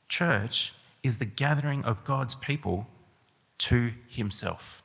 Church 0.08 0.75
is 1.02 1.18
the 1.18 1.25
gathering 1.25 1.84
of 1.84 2.04
God's 2.04 2.34
people 2.34 2.88
to 3.58 3.92
Himself. 4.08 4.82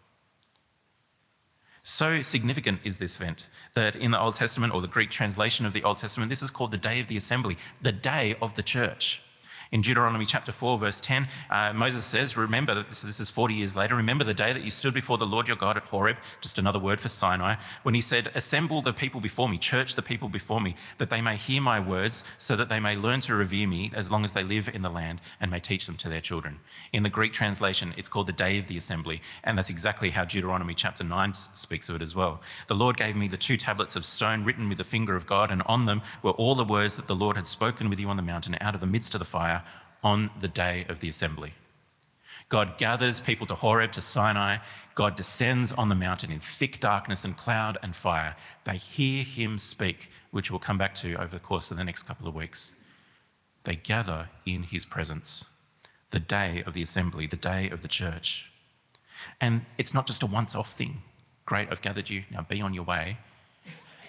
So 1.87 2.21
significant 2.21 2.81
is 2.83 2.97
this 2.97 3.15
event 3.15 3.47
that 3.73 3.95
in 3.95 4.11
the 4.11 4.19
Old 4.19 4.35
Testament, 4.35 4.73
or 4.73 4.81
the 4.81 4.89
Greek 4.89 5.09
translation 5.09 5.65
of 5.65 5.71
the 5.71 5.85
Old 5.85 5.99
Testament, 5.99 6.29
this 6.29 6.43
is 6.43 6.49
called 6.49 6.71
the 6.71 6.77
day 6.77 6.99
of 6.99 7.07
the 7.07 7.15
assembly, 7.15 7.57
the 7.81 7.93
day 7.93 8.35
of 8.41 8.55
the 8.55 8.61
church. 8.61 9.21
In 9.71 9.81
Deuteronomy 9.81 10.25
chapter 10.25 10.51
4, 10.51 10.77
verse 10.77 11.01
10, 11.01 11.27
uh, 11.49 11.73
Moses 11.73 12.05
says, 12.05 12.37
Remember, 12.37 12.85
so 12.91 13.05
this 13.05 13.19
is 13.19 13.29
40 13.29 13.53
years 13.53 13.75
later, 13.75 13.95
remember 13.95 14.23
the 14.23 14.33
day 14.33 14.53
that 14.53 14.63
you 14.63 14.71
stood 14.71 14.93
before 14.93 15.17
the 15.17 15.25
Lord 15.25 15.47
your 15.47 15.57
God 15.57 15.75
at 15.75 15.83
Horeb, 15.83 16.17
just 16.41 16.57
another 16.57 16.79
word 16.79 17.01
for 17.01 17.09
Sinai, 17.09 17.55
when 17.83 17.93
he 17.93 18.01
said, 18.01 18.31
Assemble 18.33 18.81
the 18.81 18.93
people 18.93 19.19
before 19.19 19.49
me, 19.49 19.57
church 19.57 19.95
the 19.95 20.01
people 20.01 20.29
before 20.29 20.61
me, 20.61 20.75
that 20.99 21.09
they 21.09 21.19
may 21.19 21.35
hear 21.35 21.61
my 21.61 21.79
words, 21.79 22.23
so 22.37 22.55
that 22.55 22.69
they 22.69 22.79
may 22.79 22.95
learn 22.95 23.19
to 23.21 23.35
revere 23.35 23.67
me 23.67 23.91
as 23.93 24.09
long 24.09 24.23
as 24.23 24.33
they 24.33 24.43
live 24.43 24.69
in 24.73 24.83
the 24.83 24.89
land 24.89 25.19
and 25.41 25.51
may 25.51 25.59
teach 25.59 25.85
them 25.85 25.97
to 25.97 26.09
their 26.09 26.21
children. 26.21 26.59
In 26.93 27.03
the 27.03 27.09
Greek 27.09 27.33
translation, 27.33 27.93
it's 27.97 28.09
called 28.09 28.27
the 28.27 28.33
day 28.33 28.57
of 28.57 28.67
the 28.67 28.77
assembly, 28.77 29.21
and 29.43 29.57
that's 29.57 29.69
exactly 29.69 30.11
how 30.11 30.23
Deuteronomy 30.23 30.75
chapter 30.75 31.03
9 31.03 31.33
speaks 31.33 31.89
of 31.89 31.97
it 31.97 32.01
as 32.01 32.15
well. 32.15 32.41
The 32.67 32.75
Lord 32.75 32.95
gave 32.95 33.17
me 33.17 33.27
the 33.27 33.37
two 33.37 33.57
tablets 33.57 33.97
of 33.97 34.05
stone 34.05 34.45
written 34.45 34.69
with 34.69 34.77
the 34.77 34.83
finger 34.85 35.15
of 35.15 35.25
God, 35.25 35.51
and 35.51 35.61
on 35.65 35.85
them 35.85 36.01
were 36.23 36.31
all 36.31 36.55
the 36.55 36.63
words 36.63 36.95
that 36.95 37.07
the 37.07 37.15
Lord 37.15 37.35
had 37.35 37.45
spoken 37.45 37.89
with 37.89 37.99
you 37.99 38.07
on 38.07 38.15
the 38.15 38.23
mountain 38.23 38.57
out 38.61 38.73
of 38.73 38.81
the 38.81 38.87
midst 38.87 39.13
of 39.13 39.19
the 39.19 39.25
fire 39.25 39.56
on 40.03 40.29
the 40.39 40.47
day 40.47 40.85
of 40.89 40.99
the 40.99 41.09
assembly. 41.09 41.53
God 42.49 42.77
gathers 42.77 43.19
people 43.19 43.45
to 43.47 43.55
Horeb, 43.55 43.91
to 43.93 44.01
Sinai. 44.01 44.57
God 44.95 45.15
descends 45.15 45.73
on 45.73 45.89
the 45.89 45.95
mountain 45.95 46.31
in 46.31 46.39
thick 46.39 46.79
darkness 46.79 47.25
and 47.25 47.35
cloud 47.35 47.77
and 47.83 47.93
fire. 47.93 48.35
They 48.63 48.77
hear 48.77 49.23
him 49.23 49.57
speak, 49.57 50.09
which 50.31 50.49
we'll 50.49 50.59
come 50.59 50.77
back 50.77 50.93
to 50.95 51.15
over 51.15 51.27
the 51.27 51.39
course 51.39 51.71
of 51.71 51.77
the 51.77 51.83
next 51.83 52.03
couple 52.03 52.27
of 52.27 52.35
weeks. 52.35 52.73
They 53.63 53.75
gather 53.75 54.29
in 54.45 54.63
his 54.63 54.85
presence, 54.85 55.43
the 56.11 56.21
day 56.21 56.63
of 56.65 56.73
the 56.73 56.81
assembly, 56.81 57.27
the 57.27 57.35
day 57.35 57.69
of 57.69 57.81
the 57.81 57.89
church. 57.89 58.49
And 59.41 59.65
it's 59.77 59.93
not 59.93 60.07
just 60.07 60.23
a 60.23 60.25
once 60.25 60.55
off 60.55 60.71
thing. 60.71 61.01
Great, 61.45 61.67
I've 61.69 61.81
gathered 61.81 62.09
you, 62.09 62.23
now 62.31 62.45
be 62.47 62.61
on 62.61 62.73
your 62.73 62.85
way. 62.85 63.17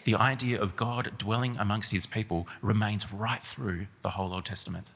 The 0.04 0.14
idea 0.14 0.60
of 0.60 0.76
God 0.76 1.12
dwelling 1.18 1.56
amongst 1.58 1.90
his 1.90 2.06
people 2.06 2.46
remains 2.62 3.12
right 3.12 3.42
through 3.42 3.88
the 4.02 4.10
whole 4.10 4.32
Old 4.32 4.44
Testament. 4.44 4.88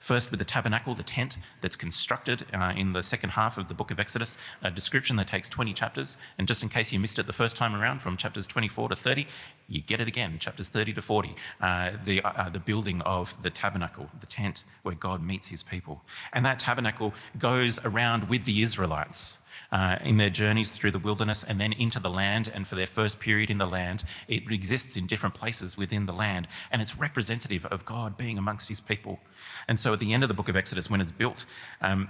First, 0.00 0.30
with 0.30 0.38
the 0.38 0.44
tabernacle, 0.44 0.94
the 0.94 1.02
tent 1.02 1.38
that's 1.60 1.76
constructed 1.76 2.46
uh, 2.52 2.72
in 2.76 2.92
the 2.92 3.02
second 3.02 3.30
half 3.30 3.58
of 3.58 3.68
the 3.68 3.74
book 3.74 3.90
of 3.90 4.00
Exodus, 4.00 4.36
a 4.62 4.70
description 4.70 5.16
that 5.16 5.26
takes 5.26 5.48
20 5.48 5.72
chapters. 5.72 6.16
And 6.38 6.46
just 6.46 6.62
in 6.62 6.68
case 6.68 6.92
you 6.92 7.00
missed 7.00 7.18
it 7.18 7.26
the 7.26 7.32
first 7.32 7.56
time 7.56 7.74
around, 7.74 8.00
from 8.00 8.16
chapters 8.16 8.46
24 8.46 8.90
to 8.90 8.96
30, 8.96 9.26
you 9.68 9.80
get 9.80 10.00
it 10.00 10.08
again, 10.08 10.38
chapters 10.38 10.68
30 10.68 10.94
to 10.94 11.02
40. 11.02 11.34
Uh, 11.60 11.90
the, 12.04 12.22
uh, 12.22 12.48
the 12.48 12.60
building 12.60 13.00
of 13.02 13.40
the 13.42 13.50
tabernacle, 13.50 14.08
the 14.20 14.26
tent 14.26 14.64
where 14.82 14.94
God 14.94 15.22
meets 15.22 15.48
his 15.48 15.62
people. 15.62 16.02
And 16.32 16.44
that 16.44 16.58
tabernacle 16.58 17.14
goes 17.38 17.78
around 17.84 18.28
with 18.28 18.44
the 18.44 18.62
Israelites 18.62 19.38
uh, 19.76 19.98
in 20.02 20.16
their 20.16 20.30
journeys 20.30 20.72
through 20.72 20.90
the 20.90 20.98
wilderness 20.98 21.44
and 21.44 21.60
then 21.60 21.70
into 21.74 22.00
the 22.00 22.08
land. 22.08 22.50
And 22.54 22.66
for 22.66 22.76
their 22.76 22.86
first 22.86 23.20
period 23.20 23.50
in 23.50 23.58
the 23.58 23.66
land, 23.66 24.04
it 24.26 24.50
exists 24.50 24.96
in 24.96 25.06
different 25.06 25.34
places 25.34 25.76
within 25.76 26.06
the 26.06 26.14
land. 26.14 26.48
And 26.72 26.80
it's 26.80 26.96
representative 26.96 27.66
of 27.66 27.84
God 27.84 28.16
being 28.16 28.38
amongst 28.38 28.70
his 28.70 28.80
people. 28.80 29.20
And 29.68 29.78
so 29.78 29.92
at 29.92 29.98
the 29.98 30.14
end 30.14 30.22
of 30.22 30.28
the 30.28 30.34
book 30.34 30.48
of 30.48 30.56
Exodus, 30.56 30.88
when 30.88 31.02
it's 31.02 31.12
built, 31.12 31.44
um, 31.82 32.08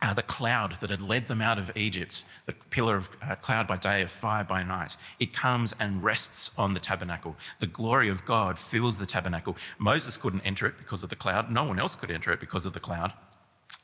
uh, 0.00 0.14
the 0.14 0.22
cloud 0.22 0.76
that 0.78 0.90
had 0.90 1.02
led 1.02 1.26
them 1.26 1.40
out 1.40 1.58
of 1.58 1.76
Egypt, 1.76 2.24
the 2.46 2.52
pillar 2.70 2.94
of 2.94 3.10
uh, 3.20 3.34
cloud 3.34 3.66
by 3.66 3.76
day, 3.76 4.02
of 4.02 4.10
fire 4.10 4.44
by 4.44 4.62
night, 4.62 4.96
it 5.18 5.32
comes 5.32 5.74
and 5.80 6.04
rests 6.04 6.52
on 6.56 6.72
the 6.72 6.80
tabernacle. 6.80 7.34
The 7.58 7.66
glory 7.66 8.10
of 8.10 8.24
God 8.24 8.60
fills 8.60 9.00
the 9.00 9.06
tabernacle. 9.06 9.56
Moses 9.76 10.16
couldn't 10.16 10.42
enter 10.42 10.66
it 10.66 10.78
because 10.78 11.02
of 11.02 11.10
the 11.10 11.16
cloud. 11.16 11.50
No 11.50 11.64
one 11.64 11.80
else 11.80 11.96
could 11.96 12.12
enter 12.12 12.32
it 12.32 12.38
because 12.38 12.64
of 12.64 12.74
the 12.74 12.80
cloud. 12.80 13.12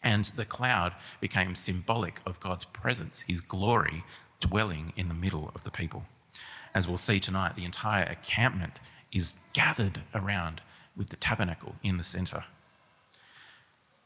And 0.03 0.25
the 0.25 0.45
cloud 0.45 0.95
became 1.21 1.55
symbolic 1.55 2.21
of 2.25 2.41
God's 2.41 2.65
presence, 2.65 3.21
his 3.21 3.41
glory 3.41 4.05
dwelling 4.41 4.93
in 4.97 5.09
the 5.09 5.15
middle 5.15 5.51
of 5.55 5.65
the 5.65 5.71
people. 5.71 6.05
As 6.75 6.87
we'll 6.87 6.97
see 6.97 7.19
tonight, 7.19 7.57
the 7.57 7.65
entire 7.65 8.05
encampment 8.05 8.75
is 9.13 9.35
gathered 9.53 10.03
around 10.15 10.61
with 10.97 11.09
the 11.09 11.17
tabernacle 11.17 11.77
in 11.83 11.97
the 11.97 12.05
center. 12.05 12.45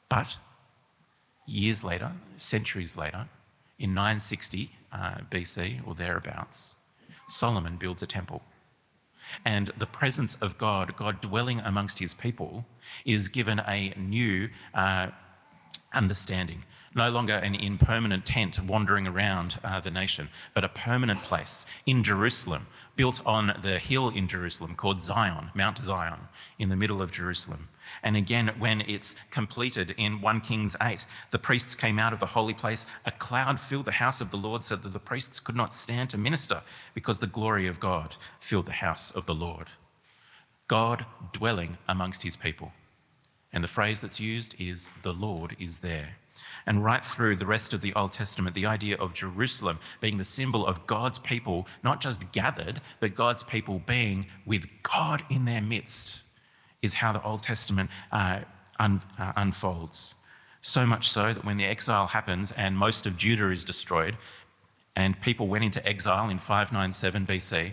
But 0.08 0.36
years 1.46 1.82
later, 1.82 2.12
centuries 2.36 2.96
later, 2.96 3.28
in 3.78 3.94
960 3.94 4.70
uh, 4.92 5.14
BC 5.30 5.86
or 5.86 5.94
thereabouts, 5.94 6.74
Solomon 7.28 7.76
builds 7.76 8.02
a 8.02 8.06
temple. 8.06 8.42
And 9.44 9.68
the 9.78 9.86
presence 9.86 10.34
of 10.36 10.58
God, 10.58 10.96
God 10.96 11.20
dwelling 11.20 11.60
amongst 11.60 11.98
his 11.98 12.14
people, 12.14 12.66
is 13.04 13.28
given 13.28 13.60
a 13.60 13.94
new 13.96 14.50
uh, 14.74 15.08
understanding. 15.94 16.64
No 16.94 17.08
longer 17.08 17.34
an 17.34 17.54
impermanent 17.54 18.26
tent 18.26 18.60
wandering 18.60 19.06
around 19.06 19.58
uh, 19.64 19.80
the 19.80 19.90
nation, 19.90 20.28
but 20.54 20.64
a 20.64 20.68
permanent 20.68 21.20
place 21.20 21.64
in 21.86 22.02
Jerusalem, 22.02 22.66
built 22.96 23.22
on 23.24 23.58
the 23.62 23.78
hill 23.78 24.10
in 24.10 24.28
Jerusalem 24.28 24.74
called 24.74 25.00
Zion, 25.00 25.50
Mount 25.54 25.78
Zion, 25.78 26.28
in 26.58 26.68
the 26.68 26.76
middle 26.76 27.00
of 27.00 27.10
Jerusalem. 27.10 27.68
And 28.02 28.16
again, 28.16 28.52
when 28.58 28.82
it's 28.82 29.16
completed 29.30 29.94
in 29.96 30.20
1 30.20 30.40
Kings 30.40 30.76
8, 30.80 31.06
the 31.30 31.38
priests 31.38 31.74
came 31.74 31.98
out 31.98 32.12
of 32.12 32.20
the 32.20 32.26
holy 32.26 32.54
place. 32.54 32.86
A 33.06 33.10
cloud 33.10 33.60
filled 33.60 33.86
the 33.86 33.92
house 33.92 34.20
of 34.20 34.30
the 34.30 34.36
Lord 34.36 34.62
so 34.62 34.76
that 34.76 34.92
the 34.92 34.98
priests 34.98 35.40
could 35.40 35.56
not 35.56 35.72
stand 35.72 36.10
to 36.10 36.18
minister 36.18 36.62
because 36.94 37.18
the 37.18 37.26
glory 37.26 37.66
of 37.66 37.80
God 37.80 38.16
filled 38.38 38.66
the 38.66 38.72
house 38.72 39.10
of 39.10 39.26
the 39.26 39.34
Lord. 39.34 39.68
God 40.68 41.04
dwelling 41.32 41.78
amongst 41.88 42.22
his 42.22 42.36
people. 42.36 42.72
And 43.52 43.62
the 43.62 43.68
phrase 43.68 44.00
that's 44.00 44.20
used 44.20 44.54
is, 44.58 44.88
the 45.02 45.12
Lord 45.12 45.56
is 45.58 45.80
there. 45.80 46.16
And 46.66 46.84
right 46.84 47.04
through 47.04 47.36
the 47.36 47.46
rest 47.46 47.72
of 47.72 47.80
the 47.80 47.92
Old 47.94 48.12
Testament, 48.12 48.54
the 48.54 48.66
idea 48.66 48.96
of 48.96 49.14
Jerusalem 49.14 49.78
being 50.00 50.16
the 50.16 50.24
symbol 50.24 50.66
of 50.66 50.86
God's 50.86 51.18
people, 51.18 51.66
not 51.82 52.00
just 52.00 52.32
gathered, 52.32 52.80
but 53.00 53.14
God's 53.14 53.42
people 53.42 53.82
being 53.84 54.26
with 54.46 54.66
God 54.82 55.24
in 55.28 55.44
their 55.44 55.60
midst, 55.60 56.22
is 56.80 56.94
how 56.94 57.12
the 57.12 57.22
Old 57.22 57.42
Testament 57.42 57.90
uh, 58.10 58.40
un- 58.78 59.02
uh, 59.18 59.32
unfolds. 59.36 60.14
So 60.60 60.86
much 60.86 61.08
so 61.08 61.32
that 61.32 61.44
when 61.44 61.56
the 61.56 61.64
exile 61.64 62.06
happens 62.06 62.52
and 62.52 62.76
most 62.76 63.06
of 63.06 63.16
Judah 63.16 63.50
is 63.50 63.64
destroyed, 63.64 64.16
and 64.94 65.20
people 65.20 65.48
went 65.48 65.64
into 65.64 65.84
exile 65.86 66.28
in 66.28 66.38
597 66.38 67.26
BC, 67.26 67.72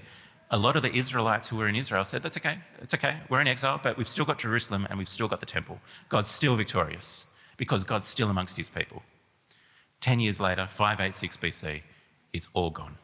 a 0.51 0.57
lot 0.57 0.75
of 0.75 0.81
the 0.81 0.93
Israelites 0.93 1.47
who 1.47 1.57
were 1.57 1.67
in 1.67 1.75
Israel 1.75 2.03
said, 2.03 2.23
That's 2.23 2.37
okay, 2.37 2.59
it's 2.81 2.93
okay, 2.93 3.17
we're 3.29 3.41
in 3.41 3.47
exile, 3.47 3.79
but 3.81 3.97
we've 3.97 4.07
still 4.07 4.25
got 4.25 4.39
Jerusalem 4.39 4.87
and 4.89 4.97
we've 4.97 5.09
still 5.09 5.27
got 5.27 5.39
the 5.39 5.45
temple. 5.45 5.79
God's 6.09 6.29
still 6.29 6.55
victorious 6.55 7.25
because 7.57 7.83
God's 7.83 8.07
still 8.07 8.29
amongst 8.29 8.57
his 8.57 8.69
people. 8.69 9.03
Ten 10.01 10.19
years 10.19 10.39
later, 10.39 10.65
586 10.65 11.37
BC, 11.37 11.81
it's 12.33 12.49
all 12.53 12.69
gone. 12.69 12.97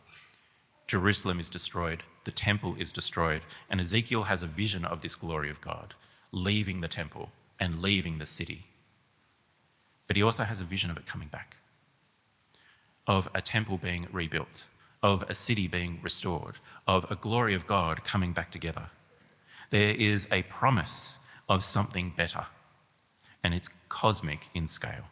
Jerusalem 0.88 1.40
is 1.40 1.50
destroyed, 1.50 2.04
the 2.24 2.32
temple 2.32 2.75
is 2.80 2.94
destroyed, 2.94 3.42
and 3.70 3.82
Ezekiel 3.82 4.24
has 4.24 4.44
a 4.44 4.48
vision 4.48 4.86
of 4.86 5.02
this 5.02 5.16
glory 5.16 5.50
of 5.50 5.62
God 5.62 5.94
leaving 6.32 6.82
the 6.82 6.88
temple 6.88 7.30
and 7.60 7.82
leaving 7.82 8.18
the 8.18 8.25
city. 8.25 8.66
But 10.08 10.16
he 10.16 10.24
also 10.24 10.44
has 10.44 10.62
a 10.62 10.66
vision 10.66 10.92
of 10.92 10.98
it 10.98 11.06
coming 11.06 11.28
back, 11.28 11.58
of 13.08 13.30
a 13.34 13.42
temple 13.42 13.78
being 13.78 14.08
rebuilt, 14.12 14.68
of 15.02 15.24
a 15.30 15.34
city 15.34 15.68
being 15.68 16.00
restored, 16.02 16.56
of 16.88 17.10
a 17.12 17.15
glory 17.15 17.54
of 17.54 17.65
God 17.65 18.04
coming 18.04 18.34
back 18.34 18.51
together. 18.51 18.89
There 19.70 19.96
is 19.96 20.27
a 20.32 20.44
promise 20.44 21.20
of 21.50 21.63
something 21.63 22.13
better, 22.15 22.46
and 23.44 23.54
it's 23.54 23.70
cosmic 23.89 24.50
in 24.54 24.68
scale. 24.68 25.06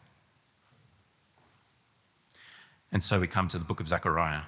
And 2.92 3.02
so 3.02 3.18
we 3.18 3.26
come 3.26 3.48
to 3.48 3.58
the 3.58 3.64
book 3.64 3.80
of 3.80 3.88
Zechariah. 3.88 4.42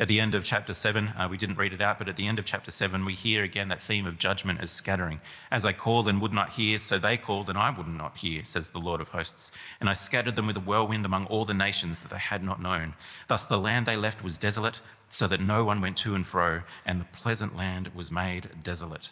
At 0.00 0.06
the 0.06 0.20
end 0.20 0.36
of 0.36 0.44
chapter 0.44 0.72
7, 0.72 1.08
uh, 1.08 1.26
we 1.28 1.36
didn't 1.36 1.58
read 1.58 1.72
it 1.72 1.80
out, 1.80 1.98
but 1.98 2.08
at 2.08 2.14
the 2.14 2.28
end 2.28 2.38
of 2.38 2.44
chapter 2.44 2.70
7, 2.70 3.04
we 3.04 3.14
hear 3.14 3.42
again 3.42 3.66
that 3.68 3.80
theme 3.80 4.06
of 4.06 4.16
judgment 4.16 4.60
as 4.60 4.70
scattering. 4.70 5.20
As 5.50 5.64
I 5.64 5.72
called 5.72 6.06
and 6.06 6.20
would 6.20 6.32
not 6.32 6.52
hear, 6.52 6.78
so 6.78 7.00
they 7.00 7.16
called 7.16 7.48
and 7.48 7.58
I 7.58 7.70
would 7.70 7.88
not 7.88 8.18
hear, 8.18 8.44
says 8.44 8.70
the 8.70 8.78
Lord 8.78 9.00
of 9.00 9.08
hosts. 9.08 9.50
And 9.80 9.88
I 9.90 9.94
scattered 9.94 10.36
them 10.36 10.46
with 10.46 10.56
a 10.56 10.60
whirlwind 10.60 11.04
among 11.04 11.26
all 11.26 11.44
the 11.44 11.52
nations 11.52 12.00
that 12.00 12.10
they 12.10 12.18
had 12.18 12.44
not 12.44 12.62
known. 12.62 12.94
Thus 13.26 13.44
the 13.44 13.58
land 13.58 13.86
they 13.86 13.96
left 13.96 14.22
was 14.22 14.38
desolate, 14.38 14.78
so 15.08 15.26
that 15.26 15.40
no 15.40 15.64
one 15.64 15.80
went 15.80 15.96
to 15.98 16.14
and 16.14 16.24
fro, 16.24 16.62
and 16.86 17.00
the 17.00 17.06
pleasant 17.06 17.56
land 17.56 17.90
was 17.92 18.12
made 18.12 18.50
desolate. 18.62 19.10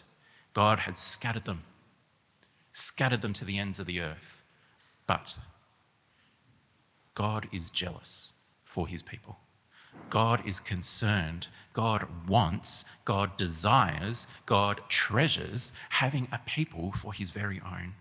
God 0.53 0.79
had 0.79 0.97
scattered 0.97 1.43
them, 1.43 1.63
scattered 2.71 3.21
them 3.21 3.33
to 3.33 3.43
the 3.43 3.59
ends 3.59 3.81
of 3.81 3.87
the 3.87 3.99
earth. 3.99 4.41
But 5.05 5.37
God 7.13 7.49
is 7.51 7.69
jealous 7.69 8.31
for 8.63 8.87
his 8.87 9.01
people. 9.01 9.39
God 10.09 10.47
is 10.47 10.59
concerned, 10.59 11.47
God 11.73 12.07
wants, 12.27 12.85
God 13.05 13.37
desires, 13.37 14.27
God 14.45 14.81
treasures 14.87 15.71
having 15.89 16.27
a 16.31 16.39
people 16.45 16.91
for 16.91 17.13
his 17.13 17.29
very 17.31 17.61
own. 17.61 17.93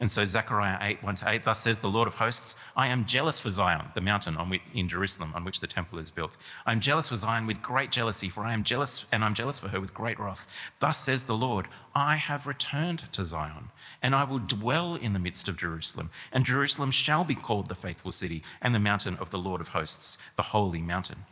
And 0.00 0.10
so 0.10 0.24
Zechariah 0.24 0.78
8, 0.80 1.02
1 1.04 1.14
to 1.16 1.30
8, 1.30 1.44
thus 1.44 1.60
says 1.60 1.78
the 1.78 1.88
Lord 1.88 2.08
of 2.08 2.16
hosts, 2.16 2.56
I 2.76 2.88
am 2.88 3.04
jealous 3.04 3.38
for 3.38 3.48
Zion, 3.48 3.86
the 3.94 4.00
mountain 4.00 4.34
which, 4.34 4.60
in 4.74 4.88
Jerusalem 4.88 5.32
on 5.34 5.44
which 5.44 5.60
the 5.60 5.68
temple 5.68 6.00
is 6.00 6.10
built. 6.10 6.36
I 6.66 6.72
am 6.72 6.80
jealous 6.80 7.08
for 7.08 7.16
Zion 7.16 7.46
with 7.46 7.62
great 7.62 7.92
jealousy, 7.92 8.28
for 8.28 8.42
I 8.42 8.52
am 8.52 8.64
jealous, 8.64 9.04
and 9.12 9.24
I'm 9.24 9.34
jealous 9.34 9.58
for 9.58 9.68
her 9.68 9.80
with 9.80 9.94
great 9.94 10.18
wrath. 10.18 10.48
Thus 10.80 10.98
says 10.98 11.24
the 11.24 11.36
Lord, 11.36 11.68
I 11.94 12.16
have 12.16 12.48
returned 12.48 13.10
to 13.12 13.24
Zion, 13.24 13.70
and 14.02 14.14
I 14.14 14.24
will 14.24 14.40
dwell 14.40 14.96
in 14.96 15.12
the 15.12 15.20
midst 15.20 15.48
of 15.48 15.56
Jerusalem. 15.56 16.10
And 16.32 16.44
Jerusalem 16.44 16.90
shall 16.90 17.22
be 17.22 17.36
called 17.36 17.68
the 17.68 17.76
faithful 17.76 18.12
city, 18.12 18.42
and 18.60 18.74
the 18.74 18.80
mountain 18.80 19.16
of 19.16 19.30
the 19.30 19.38
Lord 19.38 19.60
of 19.60 19.68
hosts, 19.68 20.18
the 20.34 20.42
holy 20.42 20.82
mountain. 20.82 21.24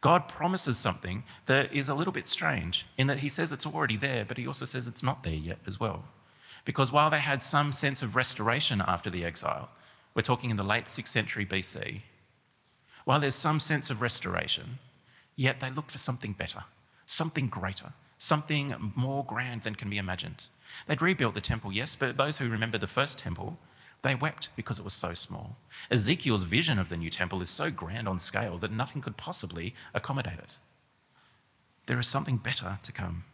God 0.00 0.28
promises 0.28 0.78
something 0.78 1.24
that 1.46 1.72
is 1.74 1.88
a 1.88 1.94
little 1.94 2.12
bit 2.12 2.26
strange 2.26 2.86
in 2.96 3.06
that 3.08 3.18
he 3.18 3.28
says 3.28 3.52
it's 3.52 3.66
already 3.66 3.96
there, 3.96 4.24
but 4.24 4.38
he 4.38 4.46
also 4.46 4.64
says 4.64 4.86
it's 4.86 5.02
not 5.02 5.22
there 5.22 5.34
yet 5.34 5.58
as 5.66 5.78
well. 5.78 6.04
Because 6.64 6.92
while 6.92 7.10
they 7.10 7.20
had 7.20 7.42
some 7.42 7.72
sense 7.72 8.02
of 8.02 8.16
restoration 8.16 8.82
after 8.86 9.10
the 9.10 9.24
exile, 9.24 9.68
we're 10.14 10.22
talking 10.22 10.50
in 10.50 10.56
the 10.56 10.62
late 10.62 10.86
6th 10.86 11.08
century 11.08 11.44
BC, 11.44 12.02
while 13.04 13.20
there's 13.20 13.34
some 13.34 13.60
sense 13.60 13.90
of 13.90 14.00
restoration, 14.00 14.78
yet 15.36 15.60
they 15.60 15.70
looked 15.70 15.90
for 15.90 15.98
something 15.98 16.32
better, 16.32 16.64
something 17.06 17.48
greater, 17.48 17.92
something 18.18 18.92
more 18.94 19.24
grand 19.24 19.62
than 19.62 19.74
can 19.74 19.90
be 19.90 19.98
imagined. 19.98 20.46
They'd 20.86 21.02
rebuilt 21.02 21.34
the 21.34 21.40
temple, 21.40 21.72
yes, 21.72 21.94
but 21.94 22.16
those 22.16 22.38
who 22.38 22.48
remember 22.48 22.78
the 22.78 22.86
first 22.86 23.18
temple 23.18 23.58
they 24.02 24.14
wept 24.14 24.48
because 24.56 24.78
it 24.78 24.84
was 24.84 24.94
so 24.94 25.14
small. 25.14 25.56
Ezekiel's 25.90 26.44
vision 26.44 26.78
of 26.78 26.88
the 26.88 26.96
new 26.96 27.10
temple 27.10 27.42
is 27.42 27.50
so 27.50 27.70
grand 27.70 28.08
on 28.08 28.18
scale 28.18 28.56
that 28.58 28.72
nothing 28.72 29.02
could 29.02 29.16
possibly 29.16 29.74
accommodate 29.92 30.38
it. 30.38 30.58
There 31.86 31.98
is 31.98 32.06
something 32.06 32.36
better 32.36 32.78
to 32.82 32.92
come. 32.92 33.24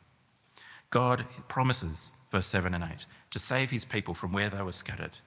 God 0.90 1.26
promises, 1.49 2.12
verse 2.30 2.46
7 2.46 2.75
and 2.75 2.82
8, 2.82 3.06
to 3.30 3.38
save 3.38 3.70
his 3.70 3.85
people 3.85 4.14
from 4.14 4.32
where 4.32 4.50
they 4.50 4.62
were 4.62 4.73
scattered. 4.73 5.18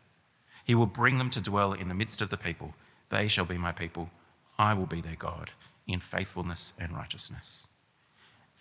He 0.66 0.76
will 0.76 0.86
bring 0.86 1.18
them 1.18 1.30
to 1.32 1.42
dwell 1.42 1.74
in 1.74 1.88
the 1.88 1.96
midst 1.96 2.22
of 2.22 2.30
the 2.30 2.38
people. 2.38 2.74
They 3.10 3.28
shall 3.28 3.46
be 3.46 3.58
my 3.58 3.72
people. 3.72 4.10
I 4.58 4.74
will 4.74 4.86
be 4.86 5.02
their 5.02 5.16
God 5.16 5.52
in 5.88 6.00
faithfulness 6.00 6.74
and 6.80 6.92
righteousness. 6.92 7.68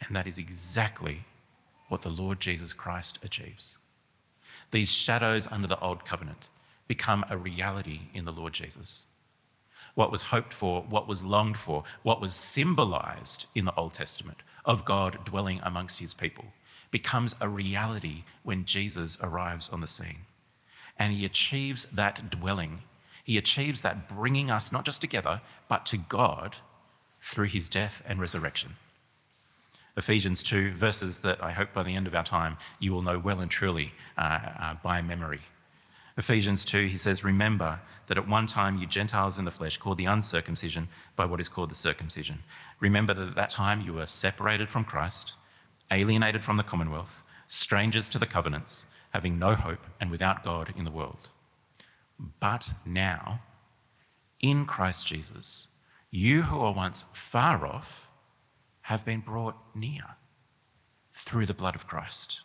And 0.00 0.14
that 0.14 0.26
is 0.26 0.38
exactly 0.38 1.24
what 1.88 2.02
the 2.02 2.08
Lord 2.08 2.40
Jesus 2.40 2.72
Christ 2.72 3.18
achieves. 3.22 3.78
These 4.70 4.90
shadows 4.92 5.46
under 5.50 5.66
the 5.66 5.80
old 5.80 6.04
covenant, 6.04 6.48
become 6.88 7.24
a 7.30 7.36
reality 7.36 8.00
in 8.14 8.24
the 8.24 8.32
Lord 8.32 8.52
Jesus. 8.52 9.06
What 9.94 10.10
was 10.10 10.22
hoped 10.22 10.52
for, 10.52 10.82
what 10.82 11.06
was 11.06 11.24
longed 11.24 11.58
for, 11.58 11.84
what 12.02 12.20
was 12.20 12.34
symbolized 12.34 13.46
in 13.54 13.64
the 13.64 13.74
Old 13.74 13.94
Testament 13.94 14.38
of 14.64 14.84
God 14.84 15.24
dwelling 15.24 15.60
amongst 15.62 16.00
his 16.00 16.14
people 16.14 16.46
becomes 16.90 17.36
a 17.40 17.48
reality 17.48 18.24
when 18.42 18.64
Jesus 18.64 19.18
arrives 19.22 19.68
on 19.68 19.80
the 19.80 19.86
scene. 19.86 20.20
And 20.98 21.12
he 21.12 21.24
achieves 21.24 21.86
that 21.86 22.30
dwelling. 22.30 22.82
He 23.24 23.36
achieves 23.38 23.82
that 23.82 24.08
bringing 24.08 24.50
us 24.50 24.72
not 24.72 24.84
just 24.84 25.00
together, 25.00 25.40
but 25.68 25.84
to 25.86 25.96
God 25.96 26.56
through 27.20 27.46
his 27.46 27.68
death 27.68 28.02
and 28.06 28.20
resurrection. 28.20 28.76
Ephesians 29.96 30.42
2, 30.42 30.72
verses 30.74 31.18
that 31.20 31.42
I 31.42 31.52
hope 31.52 31.72
by 31.72 31.82
the 31.82 31.94
end 31.94 32.06
of 32.06 32.14
our 32.14 32.24
time 32.24 32.56
you 32.78 32.92
will 32.92 33.02
know 33.02 33.18
well 33.18 33.40
and 33.40 33.50
truly 33.50 33.92
uh, 34.16 34.38
uh, 34.58 34.74
by 34.82 35.02
memory. 35.02 35.40
Ephesians 36.18 36.64
2, 36.64 36.86
he 36.86 36.96
says, 36.96 37.22
Remember 37.22 37.78
that 38.08 38.18
at 38.18 38.26
one 38.26 38.48
time 38.48 38.76
you 38.76 38.88
Gentiles 38.88 39.38
in 39.38 39.44
the 39.44 39.52
flesh 39.52 39.76
called 39.78 39.98
the 39.98 40.04
uncircumcision 40.06 40.88
by 41.14 41.24
what 41.24 41.38
is 41.38 41.48
called 41.48 41.70
the 41.70 41.76
circumcision. 41.76 42.40
Remember 42.80 43.14
that 43.14 43.28
at 43.28 43.36
that 43.36 43.50
time 43.50 43.80
you 43.80 43.92
were 43.92 44.06
separated 44.06 44.68
from 44.68 44.84
Christ, 44.84 45.34
alienated 45.92 46.44
from 46.44 46.56
the 46.56 46.64
commonwealth, 46.64 47.22
strangers 47.46 48.08
to 48.08 48.18
the 48.18 48.26
covenants, 48.26 48.84
having 49.10 49.38
no 49.38 49.54
hope 49.54 49.86
and 50.00 50.10
without 50.10 50.42
God 50.42 50.74
in 50.76 50.84
the 50.84 50.90
world. 50.90 51.28
But 52.40 52.72
now, 52.84 53.42
in 54.40 54.66
Christ 54.66 55.06
Jesus, 55.06 55.68
you 56.10 56.42
who 56.42 56.58
were 56.58 56.72
once 56.72 57.04
far 57.12 57.64
off 57.64 58.10
have 58.82 59.04
been 59.04 59.20
brought 59.20 59.54
near 59.72 60.16
through 61.12 61.46
the 61.46 61.54
blood 61.54 61.76
of 61.76 61.86
Christ. 61.86 62.40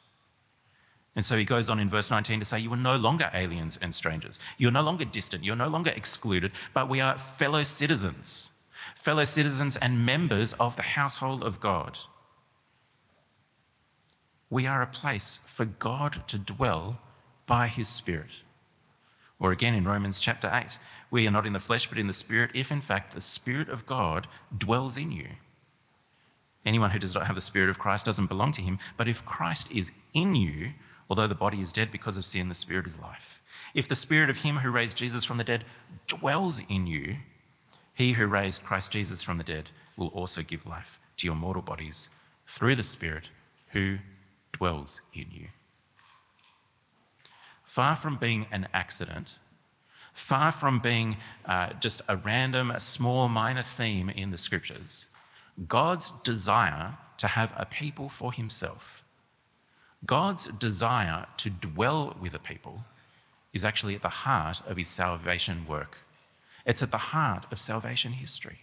And 1.16 1.24
so 1.24 1.38
he 1.38 1.46
goes 1.46 1.70
on 1.70 1.80
in 1.80 1.90
verse 1.90 2.10
19 2.10 2.40
to 2.40 2.46
say, 2.46 2.60
You 2.60 2.74
are 2.74 2.78
no 2.78 2.96
longer 2.96 3.30
aliens 3.34 3.78
and 3.82 3.94
strangers. 3.94 4.40
You're 4.58 4.72
no 4.72 4.82
longer 4.82 5.06
distant. 5.06 5.44
You're 5.44 5.56
no 5.56 5.68
longer 5.68 5.92
excluded, 5.92 6.52
but 6.74 6.90
we 6.90 7.02
are 7.02 7.18
fellow 7.18 7.64
citizens, 7.64 8.52
fellow 8.96 9.24
citizens 9.24 9.78
and 9.78 10.06
members 10.06 10.54
of 10.54 10.76
the 10.76 10.82
household 10.82 11.44
of 11.44 11.60
God. 11.60 12.00
We 14.50 14.66
are 14.68 14.82
a 14.82 14.88
place 14.88 15.40
for 15.46 15.66
God 15.66 16.28
to 16.28 16.38
dwell 16.38 17.00
by 17.46 17.68
his 17.68 17.88
Spirit. 17.88 18.42
Or 19.40 19.52
again 19.52 19.74
in 19.74 19.84
Romans 19.86 20.20
chapter 20.20 20.50
8, 20.52 20.78
we 21.12 21.28
are 21.28 21.32
not 21.32 21.46
in 21.46 21.54
the 21.54 21.60
flesh 21.60 21.88
but 21.90 21.98
in 21.98 22.08
the 22.08 22.14
Spirit, 22.14 22.52
if 22.54 22.72
in 22.72 22.82
fact 22.82 23.14
the 23.14 23.22
Spirit 23.22 23.70
of 23.70 23.86
God 23.86 24.28
dwells 24.56 24.96
in 24.96 25.12
you. 25.12 25.28
Anyone 26.66 26.92
who 26.92 27.00
does 27.00 27.14
not 27.14 27.28
have 27.28 27.36
the 27.36 27.42
Spirit 27.42 27.70
of 27.70 27.78
Christ 27.78 28.06
doesn't 28.06 28.28
belong 28.28 28.52
to 28.54 28.62
him, 28.62 28.80
but 28.96 29.08
if 29.08 29.26
Christ 29.26 29.72
is 29.72 29.92
in 30.14 30.36
you, 30.36 30.74
Although 31.10 31.28
the 31.28 31.36
body 31.36 31.62
is 31.62 31.74
dead 31.74 31.92
because 31.92 32.18
of 32.18 32.26
sin, 32.26 32.50
the 32.50 32.56
spirit 32.56 32.88
is 32.88 33.00
life. 33.00 33.42
If 33.74 33.88
the 33.88 33.96
spirit 33.96 34.30
of 34.30 34.38
him 34.38 34.58
who 34.58 34.72
raised 34.72 34.98
Jesus 34.98 35.24
from 35.24 35.38
the 35.38 35.44
dead 35.44 35.66
dwells 36.08 36.62
in 36.70 36.88
you, 36.88 37.18
he 37.94 38.14
who 38.14 38.26
raised 38.26 38.64
Christ 38.64 38.92
Jesus 38.92 39.22
from 39.22 39.38
the 39.38 39.44
dead 39.44 39.70
will 39.98 40.08
also 40.08 40.42
give 40.42 40.66
life 40.66 41.00
to 41.18 41.28
your 41.28 41.36
mortal 41.36 41.62
bodies 41.62 42.10
through 42.48 42.76
the 42.76 42.84
spirit 42.84 43.30
who 43.70 43.98
dwells 44.52 45.02
in 45.14 45.28
you. 45.32 45.48
Far 47.64 47.96
from 47.96 48.18
being 48.18 48.46
an 48.52 48.68
accident, 48.74 49.40
far 50.14 50.52
from 50.52 50.80
being 50.80 51.18
uh, 51.46 51.74
just 51.80 52.02
a 52.08 52.16
random, 52.16 52.72
a 52.72 52.80
small, 52.80 53.28
minor 53.28 53.64
theme 53.64 54.10
in 54.10 54.30
the 54.30 54.38
scriptures, 54.38 55.08
God's 55.68 56.12
desire 56.24 56.98
to 57.18 57.28
have 57.28 57.54
a 57.56 57.66
people 57.66 58.10
for 58.10 58.32
himself 58.32 59.03
God's 60.06 60.48
desire 60.48 61.28
to 61.38 61.50
dwell 61.50 62.16
with 62.20 62.34
a 62.34 62.40
people 62.40 62.84
is 63.54 63.64
actually 63.64 63.96
at 63.96 64.02
the 64.02 64.10
heart 64.10 64.62
of 64.68 64.78
his 64.78 64.88
salvation 64.88 65.66
work. 65.68 66.00
It's 66.66 66.84
at 66.84 66.92
the 66.92 66.98
heart 66.98 67.46
of 67.52 67.60
salvation 67.60 68.14
history. 68.14 68.60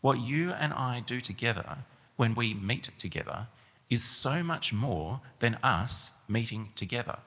What 0.00 0.20
you 0.20 0.52
and 0.52 0.72
I 0.72 1.00
do 1.00 1.20
together 1.20 1.78
when 2.16 2.34
we 2.34 2.54
meet 2.54 2.90
together 2.98 3.48
is 3.90 4.04
so 4.04 4.42
much 4.42 4.72
more 4.72 5.20
than 5.40 5.58
us 5.62 6.10
meeting 6.28 6.70
together. 6.76 7.18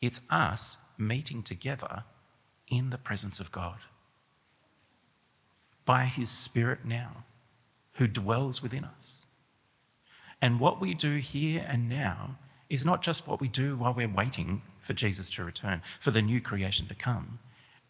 It's 0.00 0.20
us 0.30 0.78
meeting 0.98 1.42
together 1.42 2.04
in 2.68 2.90
the 2.90 2.98
presence 2.98 3.40
of 3.40 3.52
God 3.52 3.78
by 5.84 6.06
his 6.06 6.28
Spirit 6.28 6.84
now, 6.84 7.24
who 7.94 8.08
dwells 8.08 8.62
within 8.62 8.84
us. 8.84 9.25
And 10.42 10.60
what 10.60 10.80
we 10.80 10.94
do 10.94 11.16
here 11.16 11.64
and 11.68 11.88
now 11.88 12.36
is 12.68 12.84
not 12.84 13.02
just 13.02 13.26
what 13.26 13.40
we 13.40 13.48
do 13.48 13.76
while 13.76 13.94
we're 13.94 14.08
waiting 14.08 14.62
for 14.80 14.92
Jesus 14.92 15.30
to 15.30 15.44
return, 15.44 15.82
for 16.00 16.10
the 16.10 16.22
new 16.22 16.40
creation 16.40 16.86
to 16.88 16.94
come. 16.94 17.38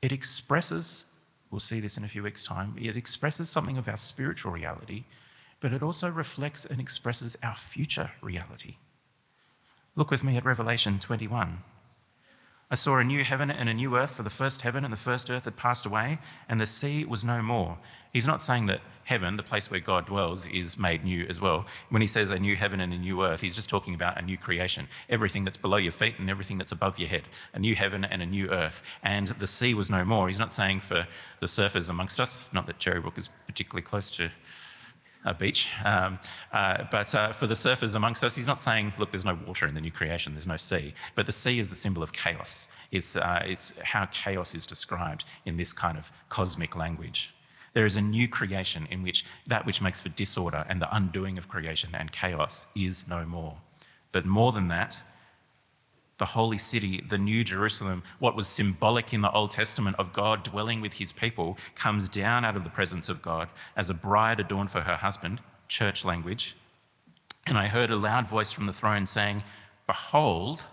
It 0.02 0.12
expresses, 0.12 1.04
we'll 1.50 1.60
see 1.60 1.80
this 1.80 1.96
in 1.96 2.04
a 2.04 2.08
few 2.08 2.22
weeks' 2.22 2.44
time, 2.44 2.76
it 2.80 2.96
expresses 2.96 3.48
something 3.48 3.78
of 3.78 3.88
our 3.88 3.96
spiritual 3.96 4.52
reality, 4.52 5.04
but 5.60 5.72
it 5.72 5.82
also 5.82 6.10
reflects 6.10 6.64
and 6.64 6.80
expresses 6.80 7.36
our 7.42 7.54
future 7.54 8.10
reality. 8.20 8.76
Look 9.94 10.10
with 10.10 10.22
me 10.22 10.36
at 10.36 10.44
Revelation 10.44 10.98
21. 10.98 11.62
I 12.68 12.74
saw 12.74 12.98
a 12.98 13.04
new 13.04 13.22
heaven 13.22 13.48
and 13.48 13.68
a 13.68 13.74
new 13.74 13.96
earth, 13.96 14.16
for 14.16 14.24
the 14.24 14.30
first 14.30 14.62
heaven 14.62 14.82
and 14.82 14.92
the 14.92 14.96
first 14.96 15.30
earth 15.30 15.44
had 15.44 15.56
passed 15.56 15.86
away, 15.86 16.18
and 16.48 16.58
the 16.60 16.66
sea 16.66 17.04
was 17.04 17.22
no 17.22 17.40
more. 17.40 17.78
He's 18.12 18.26
not 18.26 18.42
saying 18.42 18.66
that 18.66 18.80
heaven, 19.04 19.36
the 19.36 19.44
place 19.44 19.70
where 19.70 19.78
God 19.78 20.06
dwells, 20.06 20.46
is 20.46 20.76
made 20.76 21.04
new 21.04 21.26
as 21.28 21.40
well. 21.40 21.66
When 21.90 22.02
he 22.02 22.08
says 22.08 22.30
a 22.30 22.40
new 22.40 22.56
heaven 22.56 22.80
and 22.80 22.92
a 22.92 22.98
new 22.98 23.22
earth, 23.22 23.40
he's 23.40 23.54
just 23.54 23.68
talking 23.68 23.94
about 23.94 24.18
a 24.18 24.22
new 24.22 24.36
creation. 24.36 24.88
Everything 25.08 25.44
that's 25.44 25.56
below 25.56 25.76
your 25.76 25.92
feet 25.92 26.16
and 26.18 26.28
everything 26.28 26.58
that's 26.58 26.72
above 26.72 26.98
your 26.98 27.08
head. 27.08 27.22
A 27.54 27.60
new 27.60 27.76
heaven 27.76 28.04
and 28.04 28.20
a 28.20 28.26
new 28.26 28.50
earth. 28.50 28.82
And 29.04 29.28
the 29.28 29.46
sea 29.46 29.74
was 29.74 29.88
no 29.88 30.04
more. 30.04 30.26
He's 30.26 30.40
not 30.40 30.50
saying 30.50 30.80
for 30.80 31.06
the 31.38 31.46
surfers 31.46 31.88
amongst 31.88 32.20
us, 32.20 32.46
not 32.52 32.66
that 32.66 32.80
Cherrybrook 32.80 33.16
is 33.16 33.28
particularly 33.46 33.82
close 33.82 34.10
to 34.16 34.28
a 35.26 35.34
beach. 35.34 35.68
Um, 35.84 36.18
uh, 36.52 36.84
but 36.90 37.14
uh, 37.14 37.32
for 37.32 37.46
the 37.46 37.54
surfers 37.54 37.94
amongst 37.94 38.24
us, 38.24 38.34
he's 38.34 38.46
not 38.46 38.58
saying, 38.58 38.94
look, 38.98 39.10
there's 39.10 39.24
no 39.24 39.38
water 39.46 39.66
in 39.66 39.74
the 39.74 39.80
new 39.80 39.90
creation, 39.90 40.32
there's 40.32 40.46
no 40.46 40.56
sea. 40.56 40.94
But 41.14 41.26
the 41.26 41.32
sea 41.32 41.58
is 41.58 41.68
the 41.68 41.74
symbol 41.74 42.02
of 42.02 42.12
chaos. 42.12 42.68
It's, 42.92 43.16
uh, 43.16 43.42
it's 43.44 43.72
how 43.82 44.06
chaos 44.06 44.54
is 44.54 44.64
described 44.64 45.24
in 45.44 45.56
this 45.56 45.72
kind 45.72 45.98
of 45.98 46.12
cosmic 46.28 46.76
language. 46.76 47.34
There 47.74 47.84
is 47.84 47.96
a 47.96 48.00
new 48.00 48.26
creation 48.26 48.86
in 48.90 49.02
which 49.02 49.26
that 49.48 49.66
which 49.66 49.82
makes 49.82 50.00
for 50.00 50.08
disorder 50.08 50.64
and 50.68 50.80
the 50.80 50.96
undoing 50.96 51.36
of 51.36 51.48
creation 51.48 51.90
and 51.92 52.10
chaos 52.10 52.66
is 52.74 53.06
no 53.06 53.26
more. 53.26 53.58
But 54.12 54.24
more 54.24 54.52
than 54.52 54.68
that, 54.68 55.02
the 56.18 56.24
holy 56.24 56.58
city, 56.58 57.04
the 57.06 57.18
new 57.18 57.44
Jerusalem, 57.44 58.02
what 58.18 58.36
was 58.36 58.46
symbolic 58.46 59.12
in 59.12 59.20
the 59.20 59.30
Old 59.30 59.50
Testament 59.50 59.96
of 59.98 60.12
God 60.12 60.42
dwelling 60.42 60.80
with 60.80 60.94
his 60.94 61.12
people, 61.12 61.58
comes 61.74 62.08
down 62.08 62.44
out 62.44 62.56
of 62.56 62.64
the 62.64 62.70
presence 62.70 63.08
of 63.08 63.22
God 63.22 63.48
as 63.76 63.90
a 63.90 63.94
bride 63.94 64.40
adorned 64.40 64.70
for 64.70 64.80
her 64.80 64.96
husband, 64.96 65.40
church 65.68 66.04
language. 66.04 66.56
And 67.46 67.58
I 67.58 67.68
heard 67.68 67.90
a 67.90 67.96
loud 67.96 68.26
voice 68.26 68.50
from 68.50 68.66
the 68.66 68.72
throne 68.72 69.06
saying, 69.06 69.42
Behold, 69.86 70.66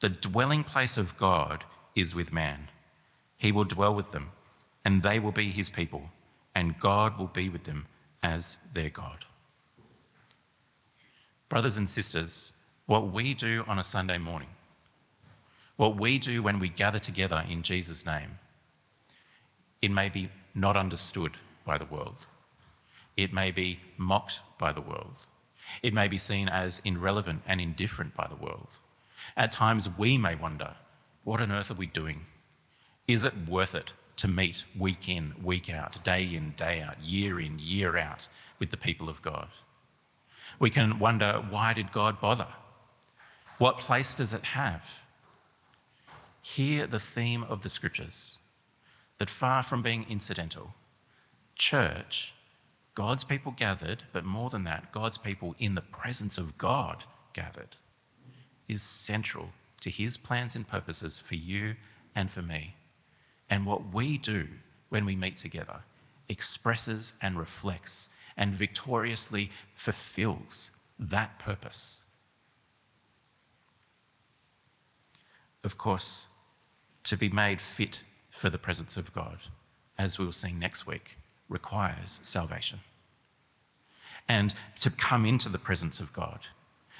the 0.00 0.08
dwelling 0.08 0.62
place 0.62 0.96
of 0.96 1.16
God 1.16 1.64
is 1.94 2.14
with 2.14 2.32
man. 2.32 2.68
He 3.36 3.52
will 3.52 3.64
dwell 3.64 3.94
with 3.94 4.12
them, 4.12 4.30
and 4.84 5.02
they 5.02 5.18
will 5.18 5.32
be 5.32 5.50
his 5.50 5.68
people, 5.68 6.10
and 6.54 6.78
God 6.78 7.18
will 7.18 7.26
be 7.26 7.48
with 7.48 7.64
them 7.64 7.86
as 8.22 8.56
their 8.72 8.88
God. 8.88 9.24
Brothers 11.48 11.76
and 11.76 11.88
sisters, 11.88 12.52
what 12.86 13.12
we 13.12 13.34
do 13.34 13.64
on 13.68 13.78
a 13.78 13.84
Sunday 13.84 14.18
morning, 14.18 14.48
what 15.76 15.96
we 15.96 16.18
do 16.18 16.42
when 16.42 16.58
we 16.58 16.68
gather 16.68 16.98
together 16.98 17.44
in 17.48 17.62
Jesus' 17.62 18.06
name, 18.06 18.38
it 19.82 19.90
may 19.90 20.08
be 20.08 20.30
not 20.54 20.76
understood 20.76 21.32
by 21.64 21.76
the 21.78 21.84
world. 21.84 22.26
It 23.16 23.32
may 23.32 23.50
be 23.50 23.80
mocked 23.96 24.40
by 24.58 24.72
the 24.72 24.80
world. 24.80 25.26
It 25.82 25.92
may 25.92 26.08
be 26.08 26.18
seen 26.18 26.48
as 26.48 26.80
irrelevant 26.84 27.42
and 27.46 27.60
indifferent 27.60 28.14
by 28.14 28.26
the 28.28 28.36
world. 28.36 28.68
At 29.36 29.52
times, 29.52 29.88
we 29.98 30.16
may 30.16 30.34
wonder 30.34 30.74
what 31.24 31.40
on 31.40 31.52
earth 31.52 31.70
are 31.70 31.74
we 31.74 31.86
doing? 31.86 32.22
Is 33.08 33.24
it 33.24 33.48
worth 33.48 33.74
it 33.74 33.92
to 34.16 34.28
meet 34.28 34.64
week 34.78 35.08
in, 35.08 35.34
week 35.42 35.68
out, 35.70 36.02
day 36.04 36.22
in, 36.22 36.52
day 36.56 36.80
out, 36.80 37.02
year 37.02 37.40
in, 37.40 37.58
year 37.58 37.96
out 37.96 38.28
with 38.58 38.70
the 38.70 38.76
people 38.76 39.08
of 39.08 39.22
God? 39.22 39.48
We 40.58 40.70
can 40.70 40.98
wonder 40.98 41.44
why 41.50 41.72
did 41.72 41.92
God 41.92 42.20
bother? 42.20 42.46
What 43.58 43.78
place 43.78 44.14
does 44.14 44.32
it 44.32 44.44
have? 44.44 45.02
Hear 46.54 46.86
the 46.86 47.00
theme 47.00 47.42
of 47.42 47.62
the 47.62 47.68
scriptures 47.68 48.38
that 49.18 49.28
far 49.28 49.62
from 49.62 49.82
being 49.82 50.06
incidental, 50.08 50.74
church, 51.54 52.34
God's 52.94 53.24
people 53.24 53.52
gathered, 53.52 54.04
but 54.12 54.24
more 54.24 54.48
than 54.48 54.64
that, 54.64 54.92
God's 54.92 55.18
people 55.18 55.54
in 55.58 55.74
the 55.74 55.82
presence 55.82 56.38
of 56.38 56.56
God 56.56 57.04
gathered, 57.34 57.76
is 58.68 58.80
central 58.80 59.50
to 59.80 59.90
his 59.90 60.16
plans 60.16 60.56
and 60.56 60.66
purposes 60.66 61.18
for 61.18 61.34
you 61.34 61.74
and 62.14 62.30
for 62.30 62.42
me. 62.42 62.76
And 63.50 63.66
what 63.66 63.92
we 63.92 64.16
do 64.16 64.46
when 64.88 65.04
we 65.04 65.16
meet 65.16 65.36
together 65.36 65.80
expresses 66.28 67.14
and 67.20 67.38
reflects 67.38 68.08
and 68.36 68.54
victoriously 68.54 69.50
fulfills 69.74 70.70
that 70.98 71.38
purpose. 71.38 72.02
Of 75.64 75.76
course, 75.76 76.28
to 77.06 77.16
be 77.16 77.28
made 77.28 77.60
fit 77.60 78.04
for 78.30 78.50
the 78.50 78.58
presence 78.58 78.96
of 78.96 79.12
God, 79.12 79.38
as 79.98 80.18
we'll 80.18 80.32
see 80.32 80.52
next 80.52 80.86
week, 80.86 81.18
requires 81.48 82.20
salvation. 82.22 82.80
And 84.28 84.54
to 84.80 84.90
come 84.90 85.24
into 85.24 85.48
the 85.48 85.58
presence 85.58 86.00
of 86.00 86.12
God, 86.12 86.40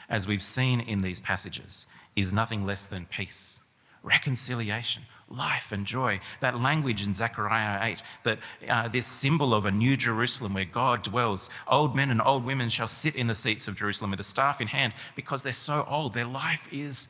as 0.08 0.26
we've 0.26 0.42
seen 0.42 0.80
in 0.80 1.02
these 1.02 1.20
passages, 1.20 1.86
is 2.14 2.32
nothing 2.32 2.64
less 2.64 2.86
than 2.86 3.06
peace, 3.06 3.60
reconciliation, 4.02 5.02
life, 5.28 5.72
and 5.72 5.84
joy. 5.84 6.20
That 6.40 6.60
language 6.60 7.04
in 7.04 7.12
Zechariah 7.12 7.80
8, 7.82 8.02
that 8.22 8.38
uh, 8.68 8.88
this 8.88 9.06
symbol 9.06 9.52
of 9.52 9.64
a 9.64 9.72
new 9.72 9.96
Jerusalem 9.96 10.54
where 10.54 10.64
God 10.64 11.02
dwells. 11.02 11.50
Old 11.66 11.96
men 11.96 12.10
and 12.10 12.22
old 12.22 12.44
women 12.44 12.68
shall 12.68 12.88
sit 12.88 13.16
in 13.16 13.26
the 13.26 13.34
seats 13.34 13.66
of 13.66 13.76
Jerusalem 13.76 14.12
with 14.12 14.20
a 14.20 14.24
staff 14.24 14.60
in 14.60 14.68
hand 14.68 14.92
because 15.16 15.42
they're 15.42 15.52
so 15.52 15.84
old. 15.90 16.14
Their 16.14 16.24
life 16.24 16.68
is 16.70 17.08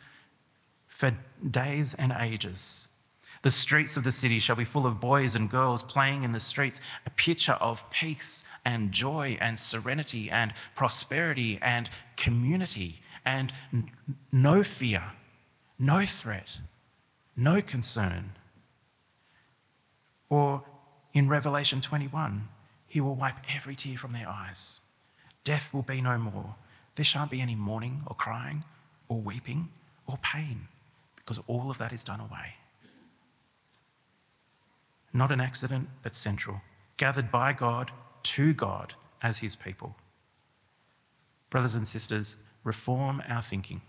for 0.86 1.14
days 1.48 1.92
and 1.92 2.14
ages. 2.18 2.85
The 3.46 3.52
streets 3.52 3.96
of 3.96 4.02
the 4.02 4.10
city 4.10 4.40
shall 4.40 4.56
be 4.56 4.64
full 4.64 4.86
of 4.86 4.98
boys 4.98 5.36
and 5.36 5.48
girls 5.48 5.80
playing 5.80 6.24
in 6.24 6.32
the 6.32 6.40
streets, 6.40 6.80
a 7.06 7.10
picture 7.10 7.52
of 7.52 7.88
peace 7.90 8.42
and 8.64 8.90
joy 8.90 9.38
and 9.40 9.56
serenity 9.56 10.28
and 10.28 10.52
prosperity 10.74 11.56
and 11.62 11.88
community 12.16 13.02
and 13.24 13.52
n- 13.72 13.92
no 14.32 14.64
fear, 14.64 15.12
no 15.78 16.04
threat, 16.04 16.58
no 17.36 17.62
concern. 17.62 18.32
Or 20.28 20.64
in 21.12 21.28
Revelation 21.28 21.80
21, 21.80 22.48
he 22.88 23.00
will 23.00 23.14
wipe 23.14 23.36
every 23.54 23.76
tear 23.76 23.96
from 23.96 24.12
their 24.12 24.28
eyes. 24.28 24.80
Death 25.44 25.72
will 25.72 25.82
be 25.82 26.00
no 26.00 26.18
more. 26.18 26.56
There 26.96 27.04
shan't 27.04 27.30
be 27.30 27.40
any 27.40 27.54
mourning 27.54 28.02
or 28.08 28.16
crying 28.16 28.64
or 29.06 29.20
weeping 29.20 29.68
or 30.08 30.18
pain 30.20 30.66
because 31.14 31.38
all 31.46 31.70
of 31.70 31.78
that 31.78 31.92
is 31.92 32.02
done 32.02 32.18
away. 32.18 32.54
Not 35.16 35.32
an 35.32 35.40
accident, 35.40 35.88
but 36.02 36.14
central. 36.14 36.60
Gathered 36.98 37.32
by 37.32 37.54
God, 37.54 37.90
to 38.22 38.52
God 38.52 38.92
as 39.22 39.38
his 39.38 39.56
people. 39.56 39.96
Brothers 41.48 41.74
and 41.74 41.88
sisters, 41.88 42.36
reform 42.64 43.22
our 43.26 43.40
thinking. 43.40 43.80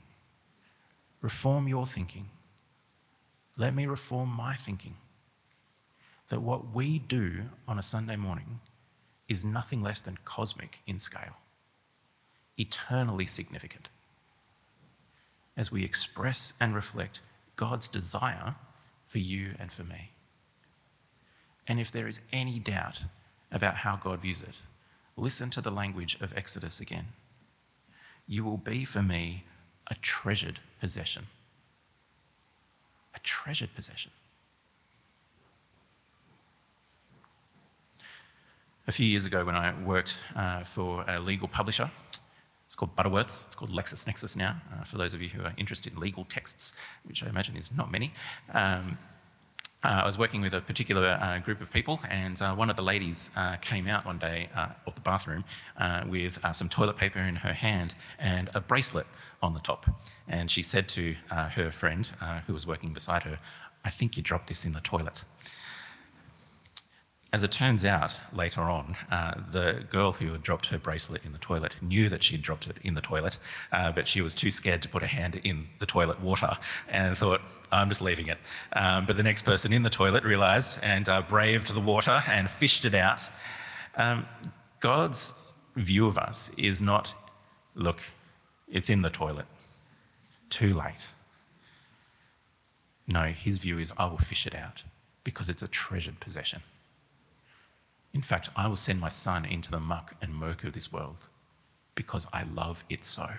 Reform 1.21 1.67
your 1.67 1.85
thinking. 1.85 2.29
Let 3.57 3.75
me 3.75 3.85
reform 3.85 4.29
my 4.29 4.55
thinking. 4.55 4.95
That 6.29 6.41
what 6.41 6.73
we 6.73 6.97
do 6.97 7.49
on 7.67 7.77
a 7.77 7.83
Sunday 7.83 8.15
morning 8.15 8.61
is 9.27 9.43
nothing 9.43 9.81
less 9.81 9.99
than 9.99 10.19
cosmic 10.23 10.79
in 10.87 10.97
scale, 10.97 11.35
eternally 12.57 13.25
significant. 13.25 13.89
As 15.57 15.73
we 15.73 15.83
express 15.83 16.53
and 16.61 16.73
reflect 16.73 17.19
God's 17.57 17.89
desire 17.89 18.55
for 19.07 19.17
you 19.17 19.55
and 19.59 19.73
for 19.73 19.83
me. 19.83 20.11
And 21.67 21.79
if 21.79 21.91
there 21.91 22.07
is 22.07 22.21
any 22.31 22.59
doubt 22.59 23.01
about 23.51 23.75
how 23.75 23.97
God 23.97 24.21
views 24.21 24.41
it, 24.41 24.55
listen 25.17 25.49
to 25.51 25.61
the 25.61 25.71
language 25.71 26.17
of 26.21 26.35
Exodus 26.35 26.79
again. 26.79 27.07
You 28.27 28.43
will 28.43 28.57
be 28.57 28.85
for 28.85 29.01
me 29.01 29.43
a 29.87 29.95
treasured 29.95 30.59
possession. 30.79 31.27
A 33.15 33.19
treasured 33.19 33.73
possession. 33.75 34.11
A 38.87 38.91
few 38.91 39.05
years 39.05 39.25
ago, 39.25 39.43
when 39.43 39.55
I 39.55 39.73
worked 39.83 40.21
uh, 40.35 40.63
for 40.63 41.03
a 41.07 41.19
legal 41.19 41.49
publisher, 41.49 41.91
it's 42.65 42.75
called 42.75 42.95
Butterworths. 42.95 43.47
It's 43.47 43.55
called 43.55 43.71
LexisNexis 43.71 44.37
now, 44.37 44.61
uh, 44.73 44.83
for 44.83 44.97
those 44.97 45.13
of 45.13 45.21
you 45.21 45.29
who 45.29 45.43
are 45.43 45.53
interested 45.57 45.93
in 45.93 45.99
legal 45.99 46.25
texts, 46.25 46.71
which 47.03 47.21
I 47.23 47.27
imagine 47.27 47.57
is 47.57 47.69
not 47.75 47.91
many. 47.91 48.13
Um, 48.53 48.97
I 49.83 50.05
was 50.05 50.17
working 50.17 50.41
with 50.41 50.55
a 50.55 50.61
particular 50.61 51.19
uh, 51.21 51.37
group 51.37 51.61
of 51.61 51.71
people, 51.71 52.01
and 52.09 52.41
uh, 52.41 52.55
one 52.55 52.71
of 52.71 52.75
the 52.75 52.81
ladies 52.81 53.29
uh, 53.35 53.57
came 53.57 53.87
out 53.87 54.05
one 54.07 54.17
day 54.17 54.49
uh, 54.55 54.69
of 54.87 54.95
the 54.95 55.01
bathroom 55.01 55.45
uh, 55.77 56.03
with 56.07 56.39
some 56.51 56.67
toilet 56.67 56.97
paper 56.97 57.19
in 57.19 57.35
her 57.35 57.53
hand 57.53 57.93
and 58.17 58.49
a 58.55 58.59
bracelet 58.59 59.05
on 59.43 59.53
the 59.53 59.59
top. 59.59 59.85
And 60.27 60.49
she 60.49 60.63
said 60.63 60.87
to 60.89 61.15
her 61.29 61.69
friend, 61.69 62.09
who 62.47 62.53
was 62.53 62.65
working 62.65 62.91
beside 62.91 63.23
her, 63.23 63.37
I 63.85 63.91
think 63.91 64.17
you 64.17 64.23
dropped 64.23 64.47
this 64.47 64.65
in 64.65 64.73
the 64.73 64.81
toilet. 64.81 65.23
As 67.33 67.43
it 67.43 67.51
turns 67.51 67.83
out, 67.83 68.17
later 68.31 68.61
on, 68.61 68.95
uh, 69.11 69.33
the 69.51 69.83
girl 69.89 70.13
who 70.13 70.31
had 70.31 70.41
dropped 70.41 70.67
her 70.67 70.77
bracelet 70.77 71.25
in 71.25 71.33
the 71.33 71.37
toilet 71.37 71.73
knew 71.81 72.07
that 72.07 72.23
she'd 72.23 72.41
dropped 72.41 72.67
it 72.67 72.77
in 72.83 72.93
the 72.93 73.01
toilet, 73.01 73.37
uh, 73.73 73.91
but 73.91 74.07
she 74.07 74.21
was 74.21 74.33
too 74.33 74.49
scared 74.49 74.81
to 74.83 74.87
put 74.87 75.01
her 75.01 75.07
hand 75.07 75.41
in 75.43 75.67
the 75.79 75.85
toilet 75.85 76.21
water 76.21 76.57
and 76.87 77.17
thought, 77.17 77.41
I'm 77.69 77.89
just 77.89 78.01
leaving 78.01 78.27
it. 78.27 78.37
Um, 78.71 79.05
but 79.05 79.17
the 79.17 79.23
next 79.23 79.41
person 79.41 79.73
in 79.73 79.83
the 79.83 79.89
toilet 79.89 80.23
realised 80.23 80.79
and 80.81 81.07
uh, 81.09 81.21
braved 81.21 81.73
the 81.73 81.81
water 81.81 82.23
and 82.27 82.49
fished 82.49 82.85
it 82.85 82.95
out. 82.95 83.23
Um, 83.97 84.25
God's 84.79 85.33
view 85.75 86.07
of 86.07 86.17
us 86.17 86.49
is 86.57 86.79
not, 86.79 87.13
look, 87.75 87.99
it's 88.69 88.89
in 88.89 89.01
the 89.01 89.09
toilet. 89.09 89.45
Too 90.49 90.73
late. 90.73 91.11
No, 93.05 93.23
his 93.25 93.57
view 93.57 93.79
is, 93.79 93.91
I 93.97 94.05
will 94.05 94.17
fish 94.17 94.47
it 94.47 94.55
out 94.55 94.83
because 95.25 95.49
it's 95.49 95.61
a 95.61 95.67
treasured 95.67 96.21
possession. 96.21 96.61
In 98.17 98.23
fact, 98.23 98.49
I 98.55 98.65
will 98.65 98.75
send 98.75 98.99
my 98.99 99.09
son 99.09 99.45
into 99.45 99.69
the 99.69 99.79
muck 99.79 100.15
and 100.23 100.33
murk 100.33 100.63
of 100.63 100.73
this 100.73 100.91
world 100.91 101.27
because 101.93 102.25
I 102.33 102.45
love 102.51 102.83
it 102.89 103.03
so. 103.03 103.29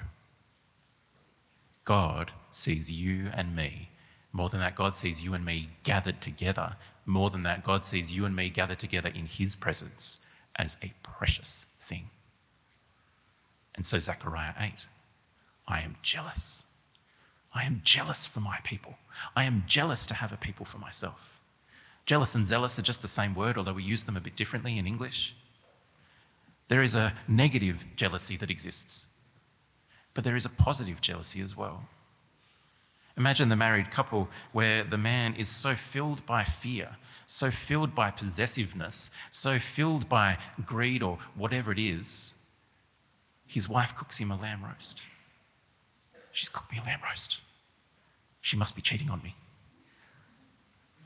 God 1.85 2.31
sees 2.53 2.89
you 2.89 3.29
and 3.35 3.57
me. 3.57 3.89
More 4.33 4.49
than 4.49 4.61
that, 4.61 4.77
God 4.77 4.95
sees 4.95 5.21
you 5.21 5.35
and 5.35 5.45
me 5.45 5.71
gathered 5.83 6.21
together. 6.21 6.77
More 7.07 7.29
than 7.29 7.43
that, 7.43 7.65
God 7.65 7.85
sees 7.85 8.13
you 8.13 8.25
and 8.25 8.37
me 8.37 8.51
gathered 8.51 8.79
together 8.79 9.09
in 9.13 9.27
his 9.27 9.57
presence 9.57 10.19
as 10.55 10.77
a 10.81 10.93
precious 11.03 11.67
thing. 11.81 12.11
And 13.75 13.85
so, 13.85 13.99
Zechariah 13.99 14.55
8, 14.61 14.87
I 15.67 15.81
am 15.81 15.97
jealous. 16.03 16.63
I 17.53 17.65
am 17.65 17.81
jealous 17.83 18.27
for 18.27 18.39
my 18.39 18.61
people. 18.63 18.97
I 19.35 19.43
am 19.43 19.65
jealous 19.67 20.07
to 20.07 20.15
have 20.15 20.33
a 20.33 20.37
people 20.37 20.65
for 20.65 20.79
myself. 20.79 21.38
Jealous 22.09 22.35
and 22.35 22.47
zealous 22.47 22.79
are 22.79 22.89
just 22.91 23.03
the 23.03 23.07
same 23.07 23.35
word, 23.35 23.59
although 23.59 23.75
we 23.75 23.83
use 23.83 24.05
them 24.05 24.17
a 24.17 24.21
bit 24.21 24.35
differently 24.35 24.79
in 24.79 24.87
English. 24.87 25.37
There 26.69 26.81
is 26.81 26.95
a 26.95 27.13
negative 27.29 27.85
jealousy 27.97 28.39
that 28.39 28.51
exists, 28.51 29.09
but 30.15 30.25
there 30.25 30.35
is 30.35 30.47
a 30.47 30.49
positive 30.67 31.03
jealousy 31.03 31.43
as 31.43 31.55
well. 31.55 31.83
Imagine 33.19 33.51
the 33.51 33.57
married 33.57 33.91
couple 33.91 34.31
where 34.53 34.85
the 34.85 34.97
man 34.97 35.35
is 35.35 35.51
so 35.51 35.75
filled 35.75 36.25
by 36.25 36.45
fear, 36.45 36.97
so 37.27 37.51
filled 37.51 37.95
by 37.95 38.11
possessiveness, 38.11 39.11
so 39.31 39.59
filled 39.59 40.09
by 40.09 40.39
greed 40.65 41.03
or 41.03 41.19
whatever 41.35 41.73
it 41.73 41.79
is, 41.79 42.33
his 43.47 43.69
wife 43.69 43.95
cooks 43.95 44.17
him 44.17 44.31
a 44.31 44.37
lamb 44.37 44.65
roast. 44.65 45.03
She's 46.33 46.49
cooked 46.49 46.73
me 46.73 46.79
a 46.79 46.85
lamb 46.85 47.01
roast. 47.07 47.43
She 48.41 48.57
must 48.57 48.75
be 48.75 48.81
cheating 48.81 49.11
on 49.11 49.23
me. 49.23 49.35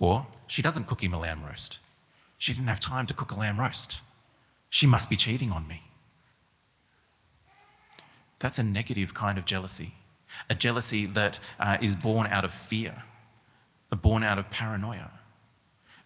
Or 0.03 0.27
she 0.49 0.63
doesn't 0.63 0.89
cook 0.89 1.03
him 1.03 1.15
a 1.15 1.21
lamb 1.21 1.45
roast. 1.45 1.79
She 2.37 2.53
didn't 2.53 2.67
have 2.67 2.81
time 2.81 3.07
to 3.07 3.15
cook 3.15 3.31
a 3.31 3.37
lamb 3.37 3.61
roast. 3.61 4.01
She 4.69 4.87
must 4.87 5.09
be 5.09 5.17
cheating 5.17 5.53
on 5.53 5.69
me. 5.69 5.85
That's 8.41 8.59
a 8.59 8.65
negative 8.65 9.15
kind 9.15 9.39
of 9.39 9.45
jealousy 9.45 9.95
a 10.49 10.55
jealousy 10.55 11.07
that 11.07 11.39
uh, 11.59 11.77
is 11.81 11.95
born 11.95 12.27
out 12.29 12.45
of 12.45 12.53
fear, 12.53 13.03
born 13.91 14.23
out 14.23 14.39
of 14.39 14.51
paranoia. 14.51 15.11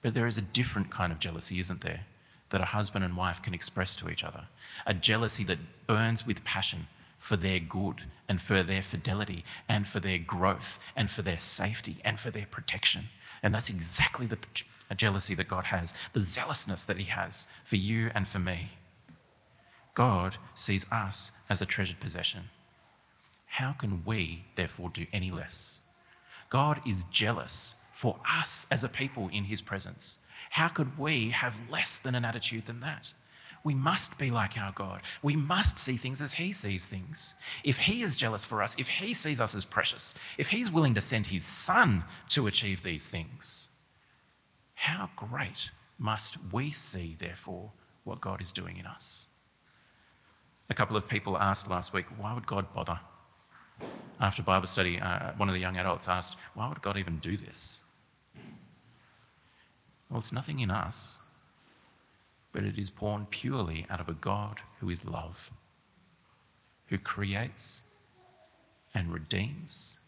But 0.02 0.14
there 0.14 0.26
is 0.26 0.38
a 0.38 0.42
different 0.42 0.90
kind 0.90 1.12
of 1.12 1.18
jealousy, 1.18 1.59
isn't 1.59 1.80
there, 1.80 2.00
that 2.50 2.61
a 2.61 2.66
husband 2.66 3.04
and 3.04 3.16
wife 3.16 3.42
can 3.42 3.54
express 3.54 3.96
to 3.96 4.09
each 4.09 4.24
other? 4.24 4.44
A 4.87 4.94
jealousy 4.94 5.44
that 5.44 5.87
burns 5.87 6.26
with 6.26 6.44
passion 6.44 6.87
for 7.18 7.37
their 7.37 7.59
good 7.59 8.02
and 8.29 8.40
for 8.40 8.62
their 8.62 8.83
fidelity 8.83 9.44
and 9.68 9.87
for 9.87 10.00
their 10.00 10.18
growth 10.18 10.79
and 10.94 11.11
for 11.11 11.22
their 11.22 11.38
safety 11.38 11.96
and 12.05 12.18
for 12.18 12.31
their 12.31 12.46
protection. 12.46 13.05
And 13.42 13.55
that's 13.55 13.70
exactly 13.70 14.26
the 14.26 14.38
jealousy 14.96 15.35
that 15.35 15.48
God 15.48 15.66
has, 15.66 15.94
the 16.12 16.20
zealousness 16.20 16.85
that 16.85 16.98
He 16.98 17.05
has 17.05 17.46
for 17.64 17.76
you 17.76 18.11
and 18.14 18.26
for 18.26 18.38
me. 18.38 18.70
God 19.94 20.37
sees 20.55 20.87
us 20.92 21.31
as 21.48 21.62
a 21.62 21.66
treasured 21.66 22.00
possession. 22.00 22.44
How 23.46 23.72
can 23.72 24.02
we, 24.05 24.44
therefore, 24.55 24.90
do 24.90 25.07
any 25.12 25.31
less? 25.31 25.81
God 26.50 26.81
is 26.87 27.05
jealous 27.11 27.74
for 27.92 28.16
us 28.31 28.66
as 28.70 28.85
a 28.85 28.88
people 28.88 29.31
in 29.33 29.44
his 29.44 29.62
presence. 29.62 30.18
How 30.50 30.68
could 30.68 30.98
we 30.98 31.31
have 31.31 31.59
less 31.70 31.98
than 31.98 32.14
an 32.14 32.26
attitude 32.26 32.66
than 32.66 32.81
that? 32.81 33.14
We 33.66 33.74
must 33.74 34.16
be 34.16 34.31
like 34.31 34.57
our 34.57 34.70
God. 34.70 35.00
We 35.24 35.35
must 35.35 35.76
see 35.76 35.96
things 35.96 36.22
as 36.22 36.31
He 36.31 36.52
sees 36.52 36.87
things. 36.87 37.35
If 37.64 37.79
He 37.79 38.02
is 38.02 38.14
jealous 38.14 38.44
for 38.44 38.62
us, 38.62 38.76
if 38.79 38.87
He 38.87 39.12
sees 39.12 39.40
us 39.40 39.57
as 39.57 39.64
precious, 39.64 40.14
if 40.38 40.46
He's 40.46 40.70
willing 40.70 40.94
to 40.94 41.00
send 41.00 41.26
His 41.26 41.44
Son 41.44 42.05
to 42.29 42.46
achieve 42.46 42.85
these 42.85 43.09
things, 43.09 43.70
how 44.74 45.11
great 45.16 45.72
must 45.98 46.37
we 46.52 46.70
see, 46.70 47.16
therefore, 47.18 47.72
what 48.05 48.20
God 48.20 48.40
is 48.40 48.52
doing 48.52 48.76
in 48.76 48.87
us? 48.87 49.26
A 50.70 50.74
couple 50.74 50.96
of 50.96 51.09
people 51.09 51.37
asked 51.37 51.68
last 51.68 51.92
week, 51.92 52.07
why 52.18 52.35
would 52.35 52.46
God 52.46 52.72
bother? 52.72 53.00
After 54.20 54.44
Bible 54.44 54.68
study, 54.68 55.00
uh, 55.00 55.33
one 55.38 55.48
of 55.48 55.57
the 55.57 55.61
young 55.61 55.76
adults 55.76 56.07
asked, 56.07 56.37
Why 56.55 56.68
would 56.68 56.83
God 56.83 56.96
even 56.98 57.18
do 57.18 57.37
this? 57.37 57.83
Well, 60.09 60.18
it's 60.18 60.33
nothing 60.33 60.61
in 60.61 60.70
us, 60.70 61.18
but 62.56 62.64
it 62.64 62.78
is 62.78 62.88
born 62.88 63.26
purely 63.28 63.84
out 63.90 64.00
of 64.00 64.08
a 64.08 64.14
God 64.14 64.62
who 64.80 64.88
is 64.88 65.04
love, 65.04 65.52
who 66.86 66.96
creates 66.96 67.82
and 68.94 69.12
redeems 69.12 69.98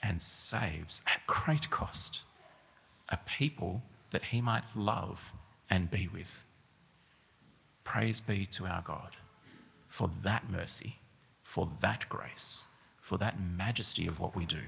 and 0.00 0.22
saves 0.22 1.02
at 1.08 1.26
great 1.26 1.68
cost 1.68 2.20
a 3.08 3.18
people 3.26 3.82
that 4.10 4.22
he 4.22 4.40
might 4.40 4.64
love 4.76 5.32
and 5.68 5.90
be 5.90 6.08
with. 6.14 6.44
Praise 7.82 8.20
be 8.20 8.46
to 8.46 8.66
our 8.66 8.82
God 8.82 9.16
for 9.88 10.08
that 10.22 10.48
mercy, 10.48 11.00
for 11.42 11.68
that 11.80 12.08
grace 12.08 12.68
for 13.06 13.18
that 13.18 13.38
majesty 13.40 14.08
of 14.08 14.18
what 14.18 14.34
we 14.34 14.44
do. 14.44 14.64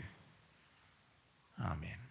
Amen. 1.61 2.08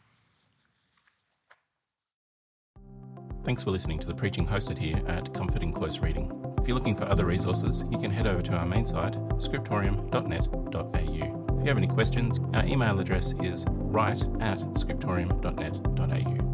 Thanks 3.47 3.63
for 3.63 3.71
listening 3.71 3.97
to 3.99 4.07
the 4.07 4.13
preaching 4.13 4.45
hosted 4.45 4.77
here 4.77 5.01
at 5.07 5.33
Comfort 5.33 5.63
in 5.63 5.71
Close 5.71 5.99
Reading. 5.99 6.29
If 6.59 6.67
you're 6.67 6.75
looking 6.75 6.97
for 6.97 7.05
other 7.05 7.23
resources, 7.23 7.85
you 7.89 7.97
can 7.97 8.11
head 8.11 8.27
over 8.27 8.41
to 8.41 8.57
our 8.57 8.65
main 8.65 8.85
site, 8.85 9.13
scriptorium.net.au. 9.13 11.55
If 11.55 11.61
you 11.61 11.67
have 11.69 11.77
any 11.77 11.87
questions, 11.87 12.41
our 12.53 12.65
email 12.65 12.99
address 12.99 13.33
is 13.41 13.65
write 13.69 14.21
at 14.41 14.59
scriptorium.net.au. 14.75 16.46